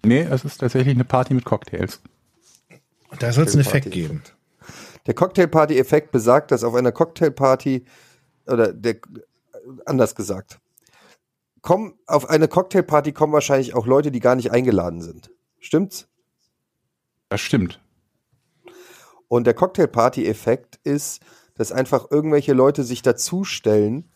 [0.04, 2.00] Nee, es ist tatsächlich eine Party mit Cocktails.
[3.18, 4.22] Da soll es einen Effekt geben.
[5.06, 7.84] Der Cocktailparty-Effekt besagt, dass auf einer Cocktailparty,
[8.46, 8.96] oder der,
[9.84, 10.60] anders gesagt,
[11.62, 15.30] kommen, auf eine Cocktailparty kommen wahrscheinlich auch Leute, die gar nicht eingeladen sind.
[15.58, 16.08] Stimmt's?
[17.28, 17.80] Das stimmt.
[19.28, 21.20] Und der Cocktailparty-Effekt ist,
[21.56, 24.10] dass einfach irgendwelche Leute sich dazustellen,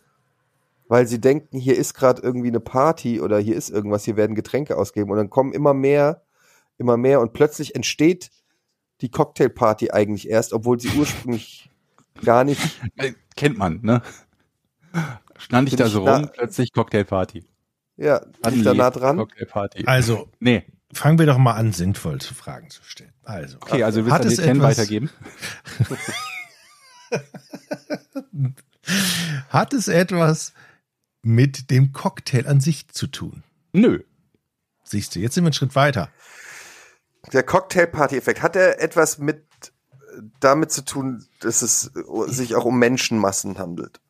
[0.88, 4.34] weil sie denken, hier ist gerade irgendwie eine Party oder hier ist irgendwas, hier werden
[4.36, 6.22] Getränke ausgegeben und dann kommen immer mehr,
[6.78, 8.30] immer mehr und plötzlich entsteht
[9.00, 11.70] die Cocktailparty eigentlich erst, obwohl sie ursprünglich
[12.24, 12.60] gar nicht
[13.36, 14.02] kennt man, ne?
[15.38, 17.46] Stand ich da ich so da- rum, plötzlich Cocktailparty.
[17.96, 19.18] Ja, bin ich da nah dran?
[19.18, 19.84] Cocktailparty.
[19.86, 20.64] Also, Nee.
[20.92, 23.12] fangen wir doch mal an, sinnvoll zu Fragen zu stellen.
[23.22, 25.10] Also, Okay, also willst du es die 10 etwas- weitergeben?
[29.48, 30.52] hat es etwas
[31.22, 33.42] mit dem Cocktail an sich zu tun?
[33.72, 34.02] Nö.
[34.84, 36.10] Siehst du, jetzt sind wir einen Schritt weiter.
[37.32, 39.44] Der Cocktailparty-Effekt, hat er etwas mit
[40.16, 44.00] äh, damit zu tun, dass es äh, sich auch um Menschenmassen handelt?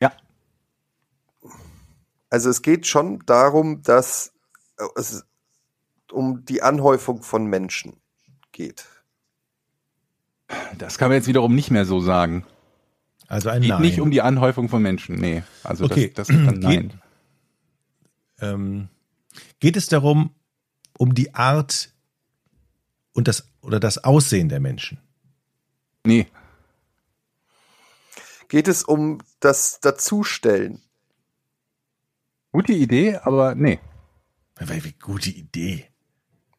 [0.00, 0.12] Ja.
[2.28, 4.32] Also es geht schon darum, dass
[4.78, 5.24] äh, es
[6.10, 8.00] um die Anhäufung von Menschen
[8.52, 8.84] geht.
[10.78, 12.44] Das kann man jetzt wiederum nicht mehr so sagen.
[13.28, 13.82] Also ein Geht Nein.
[13.82, 15.16] nicht um die Anhäufung von Menschen.
[15.16, 15.42] Nee.
[15.62, 16.10] Also Okay.
[16.14, 17.00] das, das ist dann Geht- nein.
[18.40, 18.88] ähm,
[19.60, 20.34] geht es darum,
[20.98, 21.90] um die Art
[23.12, 24.98] und das oder das Aussehen der Menschen?
[26.04, 26.26] Nee.
[28.48, 30.82] Geht es um das Dazustellen?
[32.52, 33.78] Gute Idee, aber nee.
[34.56, 35.86] Weil, Wie gute Idee.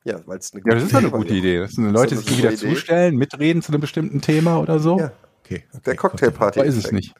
[0.04, 1.60] Ja, weil es eine Ja, das ist eine gute Idee.
[1.60, 2.76] Das sind Leute, sich wieder gute Idee?
[2.76, 4.98] zustellen, mitreden zu einem bestimmten Thema oder so.
[5.00, 5.12] Ja,
[5.44, 5.64] Okay.
[5.74, 6.60] okay der Cocktailparty.
[6.60, 7.14] Aber ist es nicht.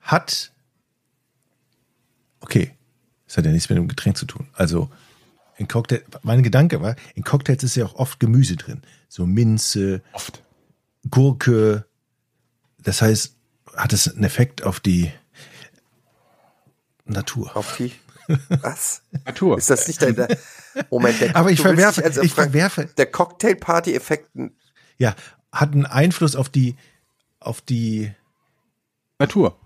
[0.00, 0.52] Hat.
[2.40, 2.72] Okay.
[3.26, 4.48] Das hat ja nichts mit dem Getränk zu tun.
[4.52, 4.88] Also,
[5.56, 8.82] in Cocktail, mein Gedanke war, in Cocktails ist ja auch oft Gemüse drin.
[9.08, 10.42] So Minze, Oft.
[11.10, 11.86] Gurke.
[12.78, 13.34] Das heißt,
[13.74, 15.10] hat es einen Effekt auf die
[17.04, 17.56] Natur?
[17.56, 17.92] Auf die.
[18.48, 19.02] Was?
[19.24, 19.58] Natur.
[19.58, 20.14] Ist das nicht dein.
[20.16, 20.36] der-
[20.90, 24.30] Moment, der, Aber ich verwerfe, also ich verwerfe, Der Cocktailparty-Effekt,
[24.98, 25.14] ja,
[25.52, 26.76] hat einen Einfluss auf die,
[27.40, 28.12] auf die,
[29.18, 29.58] Natur.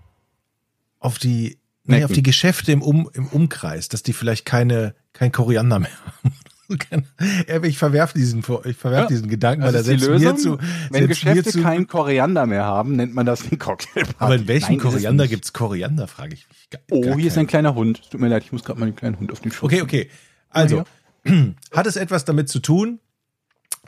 [0.99, 2.05] auf die, nee, Necken.
[2.05, 5.91] auf die Geschäfte im, um, im Umkreis, dass die vielleicht keine, kein Koriander mehr
[6.23, 6.33] haben.
[7.63, 10.57] ich verwerfe diesen, ich verwerf Ja, diesen Gedanken, weil er setzt mir zu.
[10.89, 14.15] Wenn Geschäfte zu, keinen Koriander mehr haben, nennt man das ein Cocktailparty.
[14.19, 15.31] aber in welchem Nein, es Koriander nicht.
[15.31, 16.69] gibt's Koriander, frage ich mich.
[16.69, 18.09] Gar- Oh, gar hier ist ein kleiner Hund.
[18.11, 19.65] Tut mir leid, ich muss gerade mal den kleinen Hund auf den Schoß.
[19.71, 20.09] Okay, okay.
[20.49, 20.83] Also,
[21.71, 22.99] hat es etwas damit zu tun,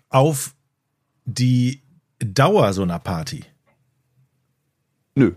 [0.09, 0.53] auf
[1.25, 1.81] die
[2.19, 3.43] Dauer so einer Party?
[5.15, 5.33] Nö.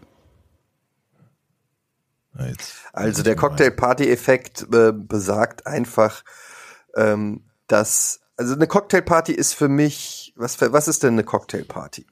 [2.38, 6.22] Jetzt- Also der Cocktail-Party-Effekt äh, besagt einfach,
[6.96, 12.06] ähm, dass, also eine Cocktailparty ist für mich, was, für, was ist denn eine Cocktailparty?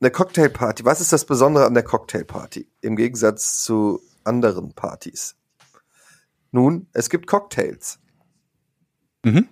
[0.00, 5.36] Eine Cocktailparty, was ist das Besondere an der Cocktailparty im Gegensatz zu anderen Partys?
[6.50, 7.98] Nun, es gibt Cocktails.
[9.22, 9.48] Mhm.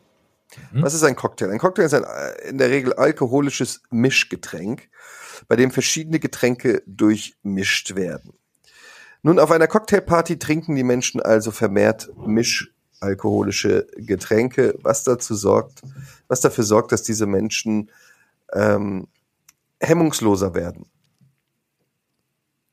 [0.72, 1.50] Was ist ein Cocktail?
[1.50, 4.88] Ein Cocktail ist ein äh, in der Regel alkoholisches Mischgetränk,
[5.48, 8.34] bei dem verschiedene Getränke durchmischt werden.
[9.22, 12.10] Nun, auf einer Cocktailparty trinken die Menschen also vermehrt
[13.00, 15.82] mischalkoholische Getränke, was dazu sorgt,
[16.28, 17.90] was dafür sorgt, dass diese Menschen
[18.52, 19.08] ähm,
[19.80, 20.86] hemmungsloser werden.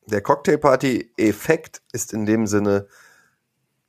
[0.08, 2.88] Der Cocktailparty-Effekt ist in dem Sinne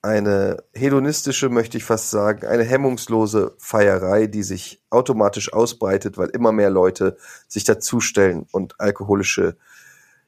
[0.00, 6.52] eine hedonistische, möchte ich fast sagen, eine hemmungslose Feierei, die sich automatisch ausbreitet, weil immer
[6.52, 7.16] mehr Leute
[7.48, 9.56] sich dazustellen und alkoholische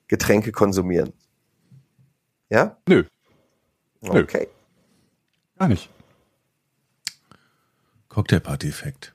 [0.09, 1.13] Getränke konsumieren.
[2.49, 2.77] Ja?
[2.89, 3.05] Nö,
[4.01, 4.23] Nö.
[4.23, 4.49] Okay.
[5.57, 5.89] gar nicht.
[8.11, 9.15] Cocktailparty-Effekt.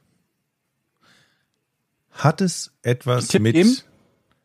[2.11, 3.53] Hat es etwas Tipp mit.
[3.55, 3.77] geben?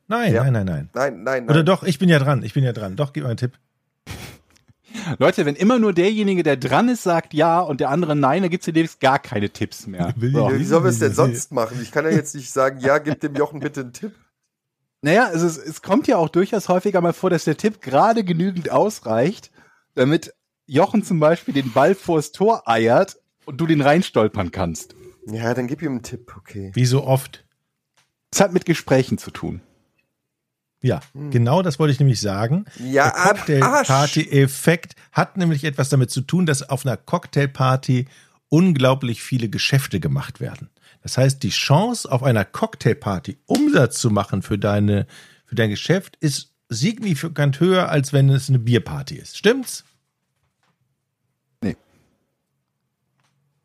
[0.08, 0.42] Nein, Ja.
[0.44, 0.90] nein, nein, nein.
[0.92, 1.50] Nein, nein, nein.
[1.50, 2.96] Oder doch, ich bin ja dran, ich bin ja dran.
[2.96, 3.52] Doch, gib mal einen Tipp.
[5.18, 8.50] Leute, wenn immer nur derjenige, der dran ist, sagt ja und der andere nein, dann
[8.50, 10.12] gibt's hier demnächst gar keine Tipps mehr.
[10.20, 10.50] So.
[10.52, 11.78] Wie sollen wir es denn sonst machen?
[11.80, 14.12] Ich kann ja jetzt nicht sagen, ja, gib dem Jochen bitte einen Tipp.
[15.00, 18.24] Naja, es, ist, es kommt ja auch durchaus häufiger mal vor, dass der Tipp gerade
[18.24, 19.50] genügend ausreicht,
[19.94, 20.34] damit
[20.66, 23.16] Jochen zum Beispiel den Ball vors Tor eiert
[23.50, 24.94] und du den reinstolpern kannst.
[25.26, 26.70] Ja, dann gib ihm einen Tipp, okay.
[26.74, 27.44] Wie so oft.
[28.30, 29.60] Das hat mit Gesprächen zu tun.
[30.82, 32.64] Ja, genau das wollte ich nämlich sagen.
[32.78, 38.06] Ja, Der Cocktailparty-Effekt hat nämlich etwas damit zu tun, dass auf einer Cocktailparty
[38.48, 40.70] unglaublich viele Geschäfte gemacht werden.
[41.02, 45.06] Das heißt, die Chance auf einer Cocktailparty Umsatz zu machen für deine,
[45.44, 49.36] für dein Geschäft ist signifikant höher, als wenn es eine Bierparty ist.
[49.36, 49.84] Stimmt's?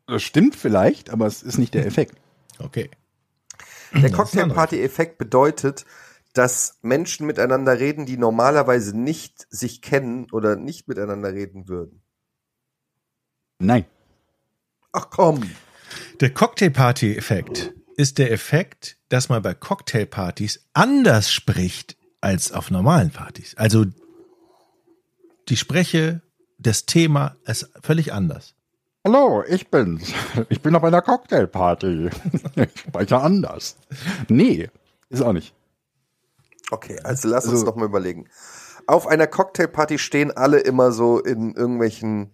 [0.06, 2.16] Das stimmt vielleicht, aber es ist nicht der Effekt.
[2.58, 2.90] Okay.
[3.92, 5.84] Der Cocktailparty-Effekt bedeutet,
[6.32, 12.02] dass Menschen miteinander reden, die normalerweise nicht sich kennen oder nicht miteinander reden würden.
[13.58, 13.86] Nein.
[14.92, 15.50] Ach komm.
[16.20, 23.54] Der Cocktailparty-Effekt ist der Effekt, dass man bei Cocktailpartys anders spricht als auf normalen Partys.
[23.56, 23.86] Also
[25.48, 26.22] die Spreche,
[26.58, 28.55] das Thema ist völlig anders.
[29.06, 30.12] Hallo, ich bin's.
[30.48, 32.10] Ich bin auf einer Cocktailparty.
[33.00, 33.76] Ich anders.
[34.28, 34.68] Nee,
[35.10, 35.54] ist auch nicht.
[36.72, 38.28] Okay, also lass uns Also- noch mal überlegen.
[38.88, 42.32] Auf einer Cocktailparty stehen alle immer so in irgendwelchen,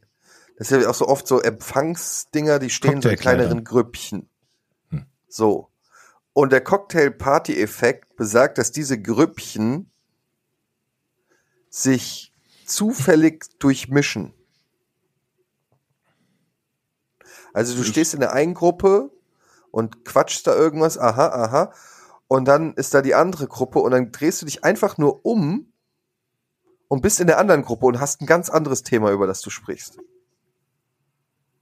[0.57, 4.31] das ist ja auch so oft so Empfangsdinger, die stehen so in kleineren Grüppchen.
[4.89, 5.05] Hm.
[5.29, 5.69] So.
[6.33, 9.91] Und der Cocktail-Party-Effekt besagt, dass diese Grüppchen
[11.69, 12.33] sich
[12.65, 14.33] zufällig durchmischen.
[17.53, 19.11] Also du stehst in der einen Gruppe
[19.71, 21.73] und quatschst da irgendwas, aha, aha,
[22.29, 25.67] und dann ist da die andere Gruppe und dann drehst du dich einfach nur um
[26.89, 29.51] und bist in der anderen Gruppe und hast ein ganz anderes Thema, über das du
[29.51, 29.99] sprichst.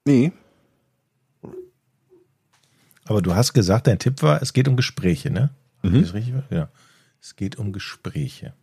[0.05, 0.32] Nee.
[3.05, 5.51] Aber du hast gesagt, dein Tipp war, es geht um Gespräche, ne?
[5.82, 5.97] Mhm.
[5.97, 6.34] Ist das richtig?
[6.51, 6.70] Ja.
[7.20, 8.55] Es geht um Gespräche.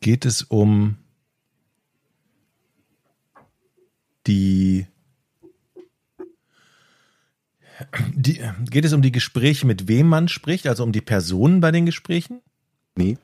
[0.00, 0.98] Geht es um
[4.26, 4.86] die,
[8.14, 11.70] die geht es um die Gespräche, mit wem man spricht, also um die Personen bei
[11.70, 12.40] den Gesprächen?
[12.94, 13.18] Nee.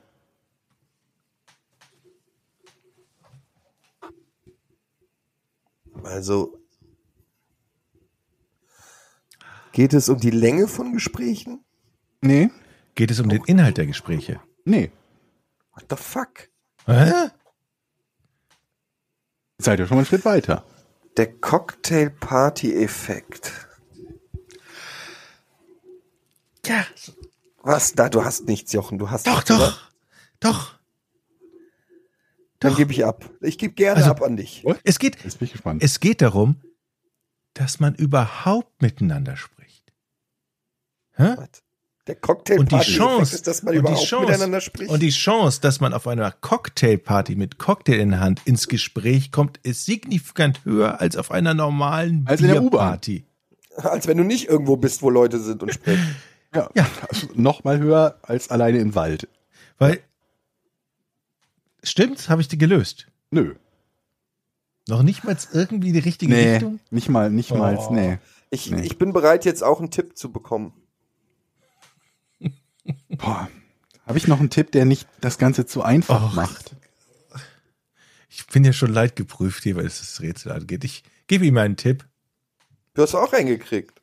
[6.03, 6.59] Also
[9.72, 11.64] geht es um die Länge von Gesprächen?
[12.20, 12.51] Nee.
[12.94, 14.40] Geht es um den Inhalt der Gespräche?
[14.64, 14.90] Nee.
[15.72, 16.49] What the fuck?
[16.86, 17.30] Hä?
[19.59, 20.64] Seid ihr schon mal einen Schritt weiter.
[21.19, 23.53] Der Cocktail-Party-Effekt.
[26.64, 26.87] Ja,
[27.62, 27.93] Was?
[27.95, 28.99] Da, du hast nichts, Jochen.
[28.99, 29.66] Du hast doch, nichts, oder?
[29.69, 29.91] doch,
[30.41, 30.79] doch.
[32.61, 33.29] Dann gebe ich ab.
[33.41, 34.64] Ich gebe gerne Also- ab an dich.
[34.85, 35.83] Es geht, Jetzt bin ich gespannt.
[35.83, 36.61] Es geht darum,
[37.55, 39.93] dass man überhaupt miteinander spricht.
[41.16, 41.35] Hä?
[41.37, 41.62] Was?
[42.09, 44.90] Der Cocktail Und die Chance, ist, dass man und die überhaupt Chance, miteinander spricht.
[44.90, 49.30] und die Chance, dass man auf einer Cocktailparty mit Cocktail in der Hand ins Gespräch
[49.30, 52.40] kommt, ist signifikant höher als auf einer normalen Als.
[52.40, 53.24] Bierparty.
[53.76, 56.16] als wenn du nicht irgendwo bist, wo Leute sind und sprechen.
[56.54, 56.86] Ja, Ja.
[57.11, 59.28] Also noch mal höher als alleine im Wald.
[59.76, 60.00] Weil,
[61.84, 63.06] stimmt's, habe ich die gelöst.
[63.30, 63.54] Nö.
[64.88, 66.80] Noch nicht mal irgendwie die richtige Nee, Richtung?
[66.90, 67.92] nicht mal, nicht mal, Oh.
[67.92, 68.16] nee.
[68.48, 68.80] Ich, Nee.
[68.80, 70.72] ich bin bereit, jetzt auch einen Tipp zu bekommen.
[73.09, 73.49] Boah.
[74.07, 76.34] Habe ich noch einen Tipp, der nicht das Ganze zu einfach Och.
[76.34, 76.74] macht?
[78.30, 80.84] Ich bin ja schon leid geprüft hier, weil es das Rätsel angeht.
[80.84, 82.07] Ich gebe ihm einen Tipp.
[82.95, 84.01] Du hast auch einen gekriegt.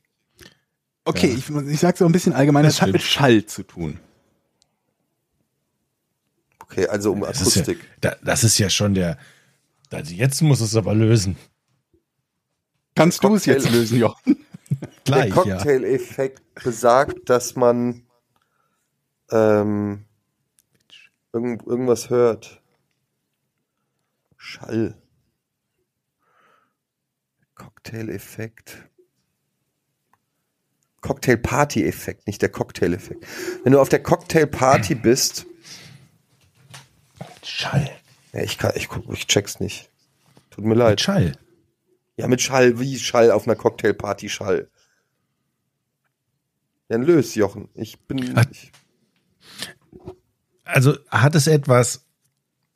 [1.06, 1.38] Okay, Ja.
[1.38, 4.00] ich, ich sage so ein bisschen allgemein, Das das hat mit Schall zu tun.
[6.60, 7.88] Okay, also um Das ist, ja, Akustik.
[8.02, 9.18] da, das ist ja schon der.
[9.92, 11.38] Also jetzt muss es aber lösen.
[12.96, 14.38] Kannst du es jetzt lösen, Jochen?
[15.06, 15.56] Gleich, Der ja.
[15.58, 18.02] Cocktail-Effekt besagt, dass man
[19.32, 20.06] ähm,
[21.34, 22.62] irgend, irgendwas hört.
[24.38, 24.96] Schall.
[27.56, 28.78] Cocktail-Effekt.
[31.02, 33.26] Cocktail-Party-Effekt, nicht der Cocktail-Effekt.
[33.64, 35.46] Wenn du auf der Cocktail-Party bist,
[37.44, 37.92] Schall.
[38.34, 39.90] ja, ich, kann, ich, ich check's nicht.
[40.50, 41.02] Tut mir leid.
[41.02, 41.34] Schall.
[42.18, 44.70] Ja, mit Schall, wie Schall auf einer Cocktailparty Schall.
[46.88, 47.70] Ja, löst, Jochen.
[47.74, 48.34] Ich bin.
[48.38, 48.46] Ach.
[48.50, 48.72] Ich,
[50.66, 52.04] Also hat es etwas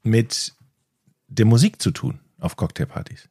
[0.04, 0.54] mit
[1.28, 3.28] der Musik zu tun auf Cocktailpartys?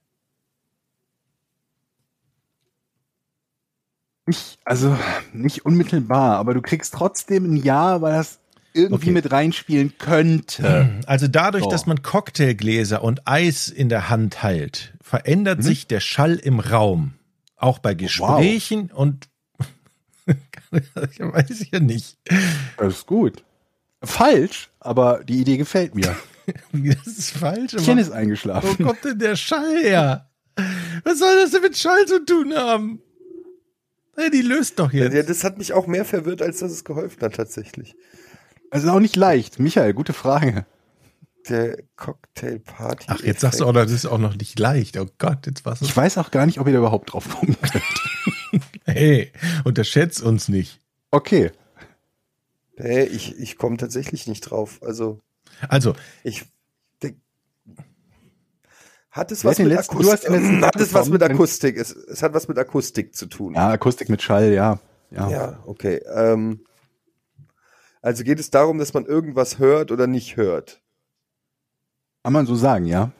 [4.27, 4.97] Nicht, also
[5.33, 8.41] nicht unmittelbar, aber du kriegst trotzdem ein Ja, weil das
[8.75, 9.13] irgendwie Okay.
[9.13, 10.91] mit reinspielen könnte.
[11.07, 11.71] Also dadurch, So.
[11.71, 14.99] dass man Cocktailgläser und Eis in der Hand hält, Mhm.
[15.03, 17.15] verändert sich der Schall im Raum.
[17.57, 19.29] Auch Oh, bei Gesprächen und
[20.71, 22.19] ich weiß ja nicht.
[22.77, 23.43] Das ist gut.
[24.03, 26.15] Falsch, aber die Idee gefällt mir.
[26.73, 27.75] Das ist falsch.
[27.75, 28.83] aber- Chen ist Wo eingeschlafen.
[28.87, 30.31] kommt denn der Schall her?
[31.05, 33.03] Was soll das denn mit Schall zu tun haben?
[34.17, 35.29] Hey, die löst doch ja, jetzt.
[35.29, 37.95] das hat mich auch mehr verwirrt, als dass es geholfen hat, tatsächlich.
[38.71, 39.59] Also auch nicht leicht.
[39.61, 40.65] Michael, gute Frage.
[41.51, 43.05] Der Cocktailparty.
[43.09, 44.97] Ach, jetzt sagst du auch, das ist auch noch nicht leicht.
[44.97, 47.57] Oh Gott, jetzt was Ich weiß auch gar nicht, ob ihr da überhaupt drauf kommen
[47.61, 47.85] könnt.
[48.87, 49.33] Hey,
[49.65, 50.81] unterschätzt uns nicht.
[51.11, 51.53] Okay.
[52.79, 54.79] Nee, ich, ich komme tatsächlich nicht drauf.
[54.83, 55.21] Also,
[55.69, 56.45] Also, ich.
[59.11, 60.07] Hat es was mit letzten- Akustik?
[60.07, 61.77] du hast den letzten hat es was mit Akustik?
[61.77, 63.55] Es, es hat was mit Akustik zu tun.
[63.55, 64.79] Ja, Akustik mit Schall, ja.
[65.11, 65.31] Ja.
[65.31, 66.03] Ja, okay.
[66.15, 66.61] Ähm,
[68.03, 70.83] also geht es darum, dass man irgendwas hört oder nicht hört.
[72.23, 73.11] Kann man so sagen, ja.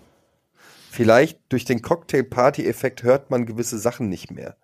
[0.91, 4.57] Vielleicht durch den Cocktail-Party-Effekt hört man gewisse Sachen nicht mehr.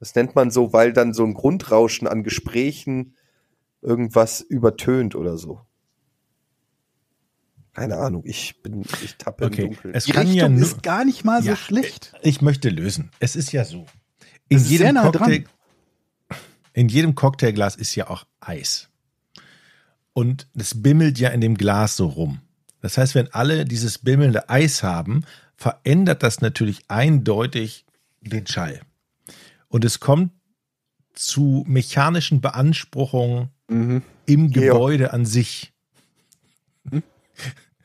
[0.00, 3.14] Das nennt man so, weil dann so ein Grundrauschen an Gesprächen
[3.82, 5.60] irgendwas übertönt oder so.
[7.72, 9.62] Keine Ahnung, ich bin, ich tappe okay.
[9.64, 9.94] im Dunkeln.
[9.94, 11.56] Es Die kann ja Richtung nur, ist gar nicht mal so Ja.
[11.56, 12.14] schlecht.
[12.22, 13.10] ich möchte lösen.
[13.18, 13.84] Es ist ja so.
[14.48, 15.44] In Es ist sehr nah dran.
[16.72, 18.88] in jedem Cocktailglas ist ja auch Eis.
[20.14, 22.40] Und es bimmelt ja in dem Glas so rum.
[22.80, 25.24] Das heißt, wenn alle dieses bimmelnde Eis haben,
[25.56, 27.84] verändert das natürlich eindeutig
[28.22, 28.80] den Schall.
[29.68, 30.32] Und es kommt
[31.16, 34.02] zu mechanischen Beanspruchungen Mhm.
[34.26, 34.66] im Georg.
[34.72, 35.72] Gebäude an sich.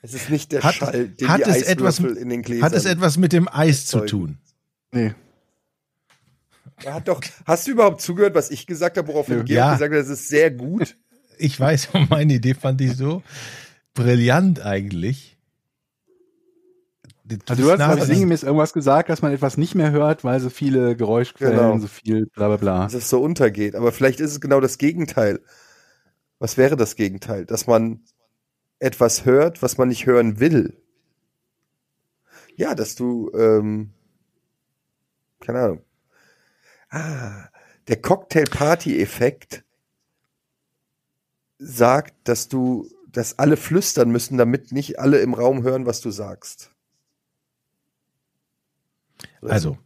[0.04, 2.64] es ist nicht der Hat- Schall, den hat die es etwas- in den Gläsern.
[2.66, 4.38] Hat es etwas mit dem Eis zu tun?
[4.92, 5.14] Nee.
[6.84, 9.44] Er hat doch, hast du überhaupt zugehört, was ich gesagt habe, woraufhin Nö.
[9.44, 9.74] Georg Ja.
[9.74, 10.96] gesagt hat, das ist sehr gut?
[11.44, 13.24] Ich weiß, meine Idee fand ich so
[13.96, 15.31] brillant eigentlich.
[17.48, 20.40] Also du hast Das also sinngemäß irgendwas gesagt, dass man etwas nicht mehr hört, weil
[20.40, 21.78] so viele Geräuschquellen, Genau.
[21.78, 22.84] so viel bla bla bla.
[22.86, 23.76] dass es so untergeht.
[23.76, 25.40] Aber vielleicht ist es genau das Gegenteil.
[26.40, 27.46] Was wäre das Gegenteil?
[27.46, 28.02] Dass man
[28.80, 30.78] etwas hört, was man nicht hören will.
[32.56, 33.92] Ja, dass du, ähm,
[35.40, 35.82] keine Ahnung.
[36.90, 37.46] Ah,
[37.88, 39.64] der Cocktail-Party-Effekt
[41.60, 46.12] sagt, dass du, dass alle flüstern müssen, damit nicht alle im Raum hören, was du
[46.12, 46.72] sagst.
[49.42, 49.78] Also,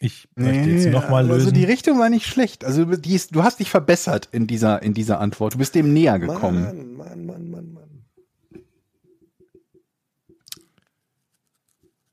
[0.00, 1.54] ich möchte jetzt nochmal also lösen.
[1.54, 2.64] die Richtung war nicht schlecht.
[2.64, 5.54] Also die ist, du hast dich verbessert in dieser, in dieser Antwort.
[5.54, 6.96] Du bist dem näher gekommen.
[6.96, 8.04] Mann, Mann, Mann, Mann, Mann.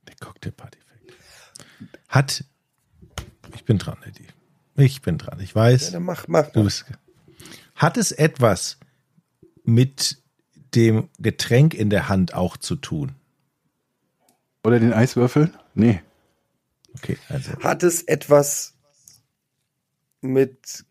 [0.08, 1.14] Der Cocktail-Party-Effekt.
[2.08, 2.44] Hat.
[3.56, 4.28] Ich bin dran, Eddie.
[4.76, 5.40] Ich bin dran.
[5.40, 6.48] Ich Ja, weiß, dann mach, mach.
[6.52, 6.86] du bist.
[7.76, 8.78] Hat es etwas
[9.64, 10.22] mit
[10.76, 13.14] dem Getränk in der Hand auch zu tun?
[14.64, 15.52] Oder den Eiswürfel?
[15.74, 16.02] Nee.
[16.98, 17.52] Okay, also.
[17.60, 18.74] Hat es etwas
[20.22, 20.86] mit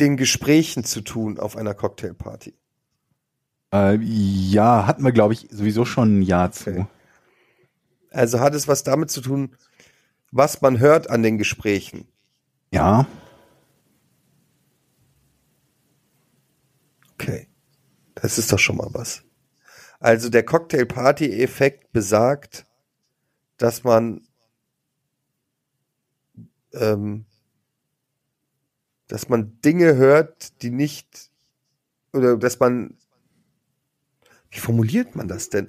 [0.00, 2.54] den Gesprächen zu tun auf einer Cocktailparty?
[3.72, 6.70] Äh, ja, hatten wir, glaube ich, sowieso schon ein Jahr zu.
[6.70, 6.86] Okay.
[8.10, 9.54] Also hat es was damit zu tun,
[10.30, 12.08] was man hört an den Gesprächen?
[12.72, 13.06] Ja.
[17.14, 17.48] Okay.
[18.14, 19.22] Das ist doch schon mal was.
[20.00, 22.64] Also der Cocktail-Party-Effekt besagt,
[23.58, 24.26] dass man
[26.72, 27.24] ähm,
[29.08, 31.30] dass man Dinge hört, die nicht
[32.12, 32.96] oder dass man
[34.50, 35.68] wie formuliert man das denn?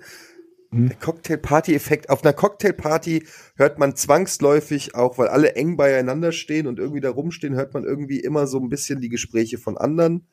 [0.72, 1.00] Hm.
[1.00, 2.10] Cocktail-Party-Effekt.
[2.10, 3.26] Auf einer Cocktailparty
[3.56, 7.84] hört man zwangsläufig auch, weil alle eng beieinander stehen und irgendwie da rumstehen, hört man
[7.84, 10.28] irgendwie immer so ein bisschen die Gespräche von anderen.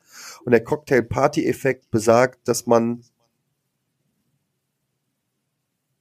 [0.45, 3.03] Und der Cocktail-Party-Effekt besagt, dass man,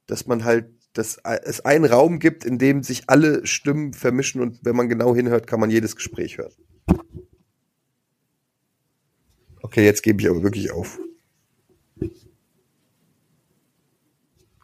[0.06, 4.64] dass man halt, dass es einen Raum gibt, in dem sich alle Stimmen vermischen und
[4.64, 6.52] wenn man genau hinhört, kann man jedes Gespräch hören.
[9.62, 10.98] Okay, jetzt gebe ich aber wirklich auf.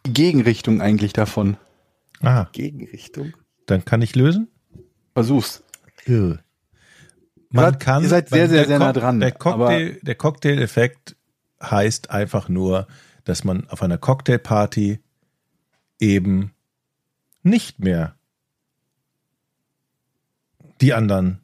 [0.05, 1.57] Die Gegenrichtung eigentlich davon.
[2.21, 3.33] Ah, Gegenrichtung.
[3.65, 4.47] dann kann ich lösen?
[5.13, 5.63] Versuch's.
[6.07, 6.39] Man
[7.53, 8.03] Grad- kann.
[8.03, 11.15] ihr seid sehr, sehr, sehr nah dran, Der Cocktail, der Cocktail-Effekt
[11.61, 12.87] heißt einfach nur,
[13.23, 14.99] dass man auf einer Cocktailparty
[15.99, 16.51] eben
[17.43, 18.15] nicht mehr
[20.81, 21.39] die anderen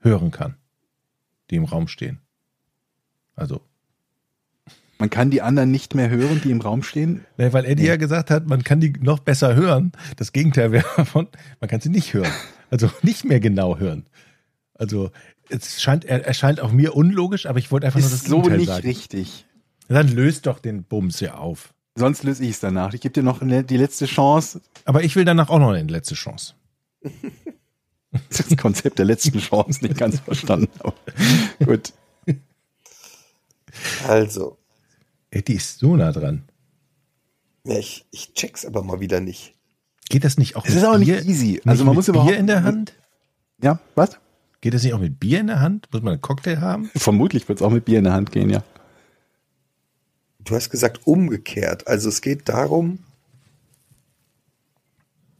[0.00, 0.56] hören kann,
[1.50, 2.20] die im Raum stehen.
[3.36, 3.60] Also,
[4.98, 7.24] Man kann die anderen nicht mehr hören, die im Raum stehen.
[7.36, 9.92] ne, weil Eddie ja gesagt hat, man kann die noch besser hören.
[10.16, 11.28] Das Gegenteil wäre davon,
[11.60, 12.30] man kann sie nicht hören.
[12.70, 14.06] Also nicht mehr genau hören.
[14.74, 15.10] Also
[15.48, 18.36] es scheint, er erscheint auch mir unlogisch, aber ich wollte einfach nur das Ist so
[18.42, 18.86] Gegenteil nicht sagen.
[18.86, 19.46] richtig.
[19.88, 21.73] Dann löst doch den Bums hier auf.
[21.96, 22.92] Sonst löse ich es danach.
[22.92, 24.60] Ich gebe dir noch die letzte Chance.
[24.84, 26.54] Aber ich will danach auch noch eine letzte Chance.
[28.28, 30.70] Das Konzept der letzten Chance nicht ganz verstanden.
[30.78, 30.94] Aber
[31.64, 31.92] gut.
[34.06, 34.56] Also,
[35.32, 36.44] Eddie ist so nah dran.
[37.64, 39.56] ja, ich, ich check's aber mal wieder nicht.
[40.08, 41.60] Geht das nicht auch Es ist auch nicht easy.
[41.64, 42.94] Also man mit muss Bier überhaupt in der Hand?
[43.60, 44.18] Ja, was?
[44.60, 45.88] Geht das nicht auch mit Bier in der Hand?
[45.92, 46.90] Muss man einen Cocktail haben?
[46.94, 48.62] Vermutlich wird es auch mit Bier in der Hand gehen, ja.
[50.44, 51.86] Du hast gesagt umgekehrt.
[51.86, 52.98] Also es geht darum,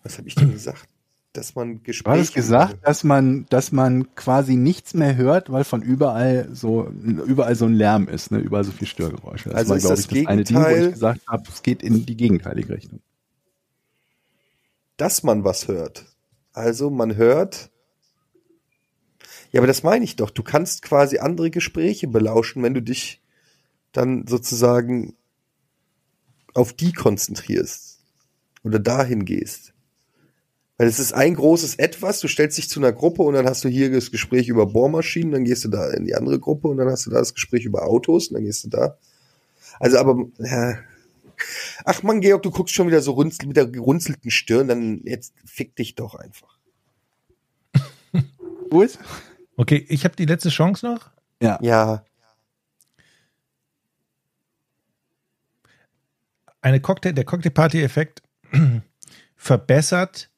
[0.02, 0.88] was habe ich denn gesagt?
[1.32, 2.16] Dass man Du Gespräche.
[2.18, 7.56] hattest gesagt, dass man, dass man quasi nichts mehr hört, weil von überall so, überall
[7.56, 8.38] so ein Lärm ist, ne?
[8.38, 9.48] überall so viel Störgeräusche.
[9.50, 11.62] Das Also war, ist das ich, das eine Ding, wo Gegenteil- ich gesagt habe, es
[11.62, 13.00] geht in die gegenteilige Richtung.
[14.96, 16.06] dass man was hört.
[16.52, 17.70] Also man hört.
[19.50, 20.30] Ja, aber das meine ich doch.
[20.30, 23.20] Du kannst quasi andere Gespräche belauschen, wenn du dich
[23.94, 25.14] dann sozusagen
[26.52, 28.00] auf die konzentrierst
[28.62, 29.72] oder dahin gehst.
[30.76, 33.64] Weil es ist ein großes Etwas, du stellst dich zu einer Gruppe und dann hast
[33.64, 36.76] du hier das Gespräch über Bohrmaschinen, dann gehst du da in die andere Gruppe und
[36.76, 38.98] dann hast du da das Gespräch über Autos und dann gehst du da.
[39.78, 40.78] Also aber, ja,
[41.84, 45.34] Ach man, Georg, du guckst schon wieder so runzel, mit der gerunzelten Stirn, dann jetzt
[45.44, 46.58] fick dich doch einfach.
[48.70, 48.98] Gut?
[49.56, 51.10] Okay, ich habe die letzte Chance noch.
[51.42, 51.58] Ja.
[51.62, 52.04] Ja,
[56.64, 58.22] Eine Cocktail, der Cocktailparty-Effekt
[59.36, 60.30] verbessert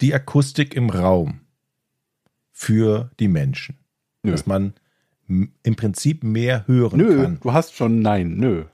[0.00, 1.42] die Akustik im Raum
[2.50, 3.76] für die Menschen.
[4.22, 4.32] Nö.
[4.32, 4.72] Dass man
[5.28, 7.40] im Prinzip mehr hören Nö, kann.
[7.42, 8.64] du hast schon Nein, nö.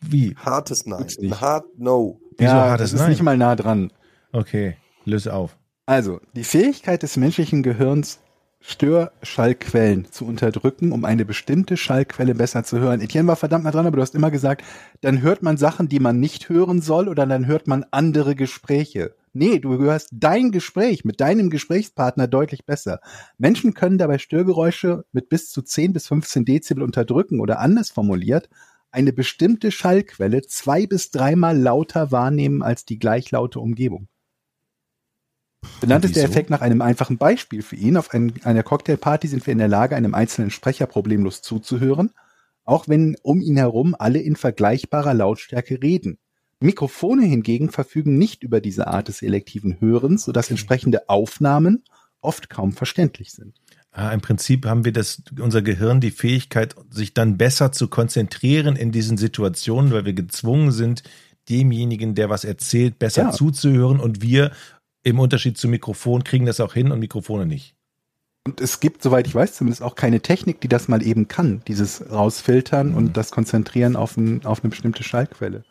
[0.00, 0.34] Wie?
[0.34, 1.06] hartes Nein.
[1.22, 2.20] Ein hart No.
[2.36, 3.10] Wieso ja, hat das es ist Nein?
[3.10, 3.92] nicht mal nah dran.
[4.32, 5.56] Okay, löse auf.
[5.86, 8.18] Also, die Fähigkeit des menschlichen Gehirns,
[8.60, 13.00] Störschallquellen zu unterdrücken, um eine bestimmte Schallquelle besser zu hören.
[13.00, 14.64] Etienne war verdammt nah dran, aber du hast immer gesagt,
[15.00, 19.14] dann hört man Sachen, die man nicht hören soll, oder dann hört man andere Gespräche.
[19.32, 23.00] Nee, du hörst dein Gespräch mit deinem Gesprächspartner deutlich besser.
[23.38, 28.48] Menschen können dabei Störgeräusche mit bis zu 10 bis 15 Dezibel unterdrücken oder anders formuliert,
[28.90, 34.08] eine bestimmte Schallquelle zwei bis dreimal lauter wahrnehmen als die gleichlaute Umgebung.
[35.80, 36.24] Benannt ist der?
[36.24, 37.96] Effekt nach einem einfachen Beispiel für ihn.
[37.96, 42.10] Auf ein, einer Cocktailparty sind wir in der Lage, einem einzelnen Sprecher problemlos zuzuhören,
[42.64, 46.18] auch wenn um ihn herum alle in vergleichbarer Lautstärke reden.
[46.60, 51.84] Mikrofone hingegen verfügen nicht über diese Art des selektiven Hörens, sodass entsprechende Aufnahmen
[52.20, 53.54] oft kaum verständlich sind.
[53.92, 58.76] Ah, Im Prinzip haben wir das, unser Gehirn die Fähigkeit, sich dann besser zu konzentrieren
[58.76, 61.02] in diesen Situationen, weil wir gezwungen sind,
[61.48, 63.30] demjenigen, der was erzählt, besser Ja.
[63.32, 64.52] zuzuhören und wir
[65.02, 67.74] im Unterschied zum Mikrofon kriegen das auch hin und Mikrofone nicht.
[68.46, 71.62] Und es gibt, soweit ich weiß, zumindest auch keine Technik, die das mal eben kann,
[71.68, 72.96] dieses rausfiltern Mhm.
[72.96, 75.64] und das konzentrieren auf, ein, auf eine bestimmte Schallquelle.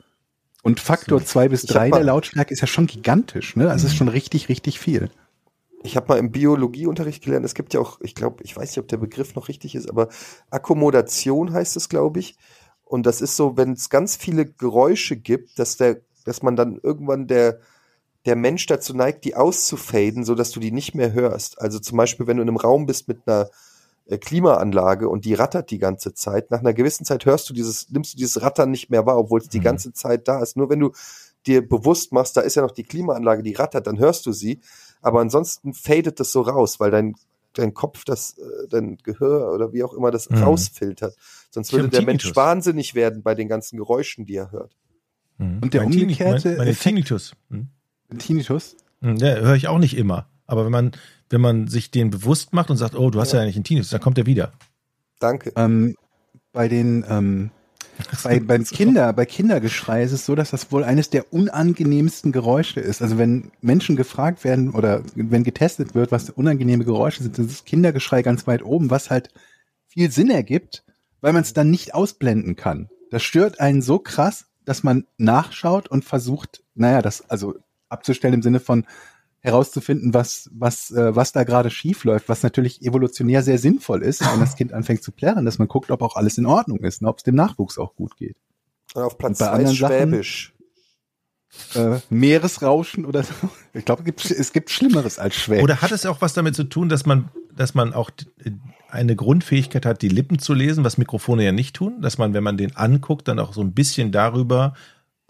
[0.61, 1.25] Und Faktor So.
[1.25, 3.63] zwei bis Ich hab drei mal- der Lautstärke ist ja schon gigantisch, ne?
[3.63, 5.09] Das ist schon richtig, richtig viel.
[5.81, 8.79] ich habe mal im Biologieunterricht gelernt, es gibt ja auch, ich glaube, ich weiß nicht,
[8.79, 10.09] ob der Begriff noch richtig ist, aber
[10.49, 12.35] Akkommodation heißt es, glaube ich.
[12.83, 16.77] Und das ist so, wenn es ganz viele Geräusche gibt, dass der, dass man dann
[16.83, 17.59] irgendwann der,
[18.25, 21.59] der Mensch dazu neigt, die auszufaden, so dass du die nicht mehr hörst.
[21.61, 23.49] Also zum Beispiel, wenn du in einem Raum bist mit einer
[24.07, 27.89] äh, Klimaanlage und die rattert die ganze Zeit, nach einer gewissen Zeit hörst du dieses,
[27.89, 29.63] nimmst du dieses Rattern nicht mehr wahr, obwohl es die Mhm.
[29.63, 30.57] ganze Zeit da ist.
[30.57, 30.91] Nur wenn du
[31.47, 34.59] dir bewusst machst, da ist ja noch die Klimaanlage, die rattert, dann hörst du sie.
[35.01, 37.15] Aber ansonsten fadet das so raus, weil dein,
[37.53, 40.43] dein Kopf, das, äh, dein Gehör oder wie auch immer das Mhm.
[40.43, 41.15] rausfiltert.
[41.51, 42.35] Sonst würde der Mensch Tinnitus.
[42.35, 44.75] wahnsinnig werden bei den ganzen Geräuschen, die er hört.
[45.37, 45.59] Mhm.
[45.63, 47.33] Und der Mein umgekehrte mein, meine Effekt- Tinnitus.
[47.49, 47.69] Hm.
[48.17, 48.75] Tinnitus?
[49.01, 50.27] Hm, Ja, höre ich auch nicht immer.
[50.47, 50.91] Aber wenn man,
[51.29, 53.91] wenn man sich den bewusst macht und sagt, oh, du hast ja, eigentlich einen Tinnitus,
[53.91, 54.51] dann kommt er wieder.
[55.19, 55.51] Danke.
[55.55, 55.95] Ähm,
[56.51, 57.51] bei den ähm,
[58.23, 62.79] bei, beim Kinder, bei Kindergeschrei ist es so, dass das wohl eines der unangenehmsten Geräusche
[62.79, 63.01] ist.
[63.01, 67.65] Also wenn Menschen gefragt werden oder wenn getestet wird, was unangenehme Geräusche sind, ist das
[67.65, 69.29] Kindergeschrei ganz weit oben, was halt
[69.87, 70.83] viel Sinn ergibt,
[71.21, 72.89] weil man es dann nicht ausblenden kann.
[73.11, 77.55] Das stört einen so krass, dass man nachschaut und versucht, naja, das also
[77.89, 78.85] abzustellen im Sinne von
[79.41, 84.21] herauszufinden, was, was, äh, was da gerade schief läuft, was natürlich evolutionär sehr sinnvoll ist,
[84.21, 87.01] wenn das Kind anfängt zu plärren, dass man guckt, ob auch alles in Ordnung ist,
[87.01, 88.35] ne, ob es dem Nachwuchs auch gut geht.
[88.93, 90.53] Und auf Platz bei zwei anderen ist Sachen- Schwäbisch.
[91.73, 93.33] Äh, Meeresrauschen oder so.
[93.73, 95.63] Ich glaube, es gibt, es gibt Schlimmeres als Schwäbisch.
[95.63, 98.11] Oder hat es auch was damit zu tun, dass man, dass man auch
[98.43, 98.51] äh,
[98.89, 102.43] eine Grundfähigkeit hat, die Lippen zu lesen, was Mikrofone ja nicht tun, dass man, wenn
[102.43, 104.73] man den anguckt, dann auch so ein bisschen darüber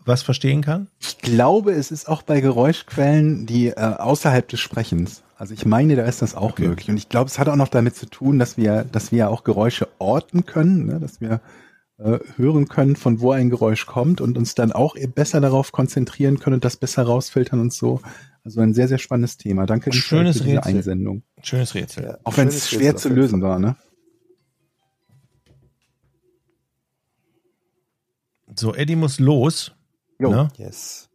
[0.06, 0.88] was verstehen kann?
[1.00, 5.24] Ich glaube, es ist auch bei Geräuschquellen, die äh, außerhalb des Sprechens.
[5.38, 6.68] Also ich meine, da ist das auch Okay.
[6.68, 6.90] möglich.
[6.90, 9.28] Und ich glaube, es hat auch noch damit zu tun, dass wir, dass wir ja
[9.30, 11.00] auch Geräusche orten können, ne?
[11.00, 11.42] dass wir
[11.98, 16.40] äh, hören können, von wo ein Geräusch kommt und uns dann auch besser darauf konzentrieren
[16.40, 18.02] können und das besser rausfiltern und so.
[18.44, 19.66] Also ein sehr, sehr spannendes Thema.
[19.66, 20.76] Danke Schönes für diese Rätsel.
[20.78, 21.24] Einsendung.
[21.44, 22.04] Schönes Rätsel.
[22.06, 23.76] Ja, Auch wenn es schwer Rätsel zu lösen war, ne?
[28.56, 29.72] So, Eddie muss los.
[30.20, 30.30] Jo.
[30.32, 30.50] Ne?
[30.58, 31.10] Yes.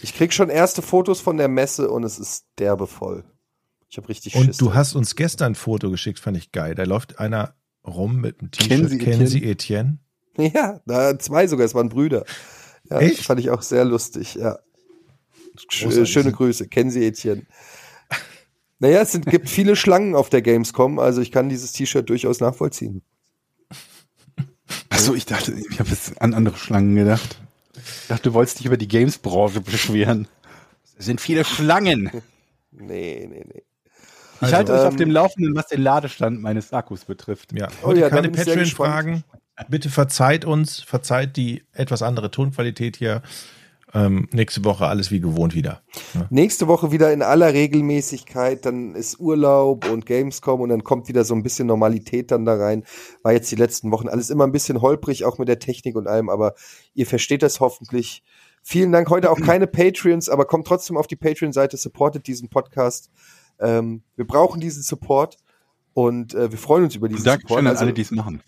[0.00, 3.24] Ich krieg schon erste Fotos von der Messe und es ist derbe voll.
[3.88, 4.42] Ich habe richtig Schiss.
[4.42, 6.74] Und du hast uns gestern ein Foto geschickt, fand ich geil.
[6.74, 7.54] Da läuft einer
[7.86, 8.90] rum mit einem Kennen T-Shirt.
[8.90, 9.98] Sie Kennen Sie Etienne?
[10.36, 12.24] Ja, da zwei sogar, es waren Brüder.
[12.88, 13.18] Ja, Echt?
[13.18, 14.58] Das fand ich auch sehr lustig, ja.
[15.56, 16.12] Sch Großartig.
[16.12, 17.46] schöne Grüße, kennen Sie Etienne.
[18.80, 22.38] Naja, es sind, gibt viele Schlangen auf der Gamescom, also ich kann dieses T-Shirt durchaus
[22.38, 23.02] nachvollziehen.
[24.88, 27.40] Achso, ich dachte, ich habe jetzt an andere Schlangen gedacht.
[28.02, 30.28] Ich dachte, du wolltest dich über die Games-Branche beschweren.
[30.98, 32.10] Es sind viele Schlangen.
[32.70, 33.62] Nee, nee, nee.
[34.36, 37.52] Ich Also, halte euch auf ähm, dem Laufenden, was den Ladestand meines Akkus betrifft.
[37.52, 39.24] Ja, Oh heute ja, da keine Patreon-Fragen.
[39.68, 43.22] Bitte verzeiht uns, verzeiht die etwas andere Tonqualität hier.
[43.94, 45.82] Ähm, nächste Woche alles wie gewohnt wieder.
[46.28, 51.24] Nächste Woche wieder in aller Regelmäßigkeit, dann ist Urlaub und Gamescom und dann kommt wieder
[51.24, 52.84] so ein bisschen Normalität dann da rein.
[53.22, 56.06] War jetzt die letzten Wochen alles immer ein bisschen holprig, auch mit der Technik und
[56.06, 56.54] allem, aber
[56.94, 58.22] ihr versteht das hoffentlich.
[58.62, 59.08] Vielen Dank.
[59.08, 63.10] Heute auch keine Patreons, aber kommt trotzdem auf die Patreon-Seite, supportet diesen Podcast.
[63.58, 65.38] Ähm, wir brauchen diesen Support
[65.94, 67.60] und äh, wir freuen uns über diesen Dankeschön Support.
[67.60, 68.42] an Also, alle, die es machen.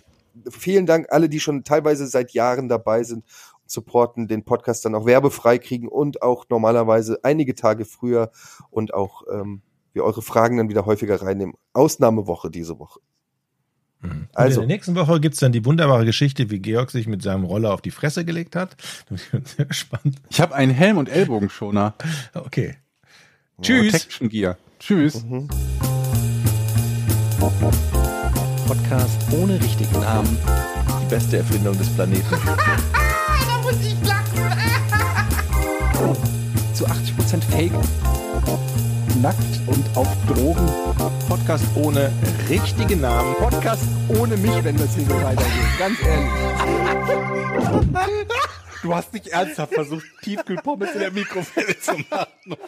[0.50, 3.24] vielen Dank alle, die schon teilweise seit Jahren dabei sind
[3.70, 8.30] supporten, den Podcast dann auch werbefrei kriegen und auch normalerweise einige Tage früher
[8.70, 9.62] und auch ähm,
[9.92, 11.54] wir eure Fragen dann wieder häufiger reinnehmen.
[11.72, 13.00] Ausnahmewoche diese Woche.
[14.00, 14.28] Mhm.
[14.32, 14.62] Also.
[14.62, 17.72] in der nächsten Woche gibt's dann die wunderbare Geschichte, wie Georg sich mit seinem Roller
[17.72, 18.76] auf die Fresse gelegt hat.
[19.08, 20.16] Da bin ich sehr gespannt.
[20.30, 21.94] Ich habe einen Helm und Ellbogenschoner.
[22.34, 22.76] Okay.
[23.60, 23.92] Tschüss.
[23.92, 24.56] Protection Gear.
[24.78, 25.24] Tschüss.
[28.66, 30.38] Podcast ohne richtigen Namen.
[31.02, 32.34] Die beste Erfindung des Planeten.
[34.04, 34.50] Lachen.
[36.74, 37.72] Zu 80% Fake.
[39.22, 40.68] Nackt und auf Drogen.
[41.28, 42.10] Podcast ohne
[42.48, 43.34] richtigen Namen.
[43.36, 45.78] Podcast ohne mich, wenn das hier so weitergeht.
[45.78, 46.30] Ganz ehrlich.
[48.82, 52.56] Du hast nicht ernsthaft versucht, Tiefkühlpommes in der Mikrowelle zu machen.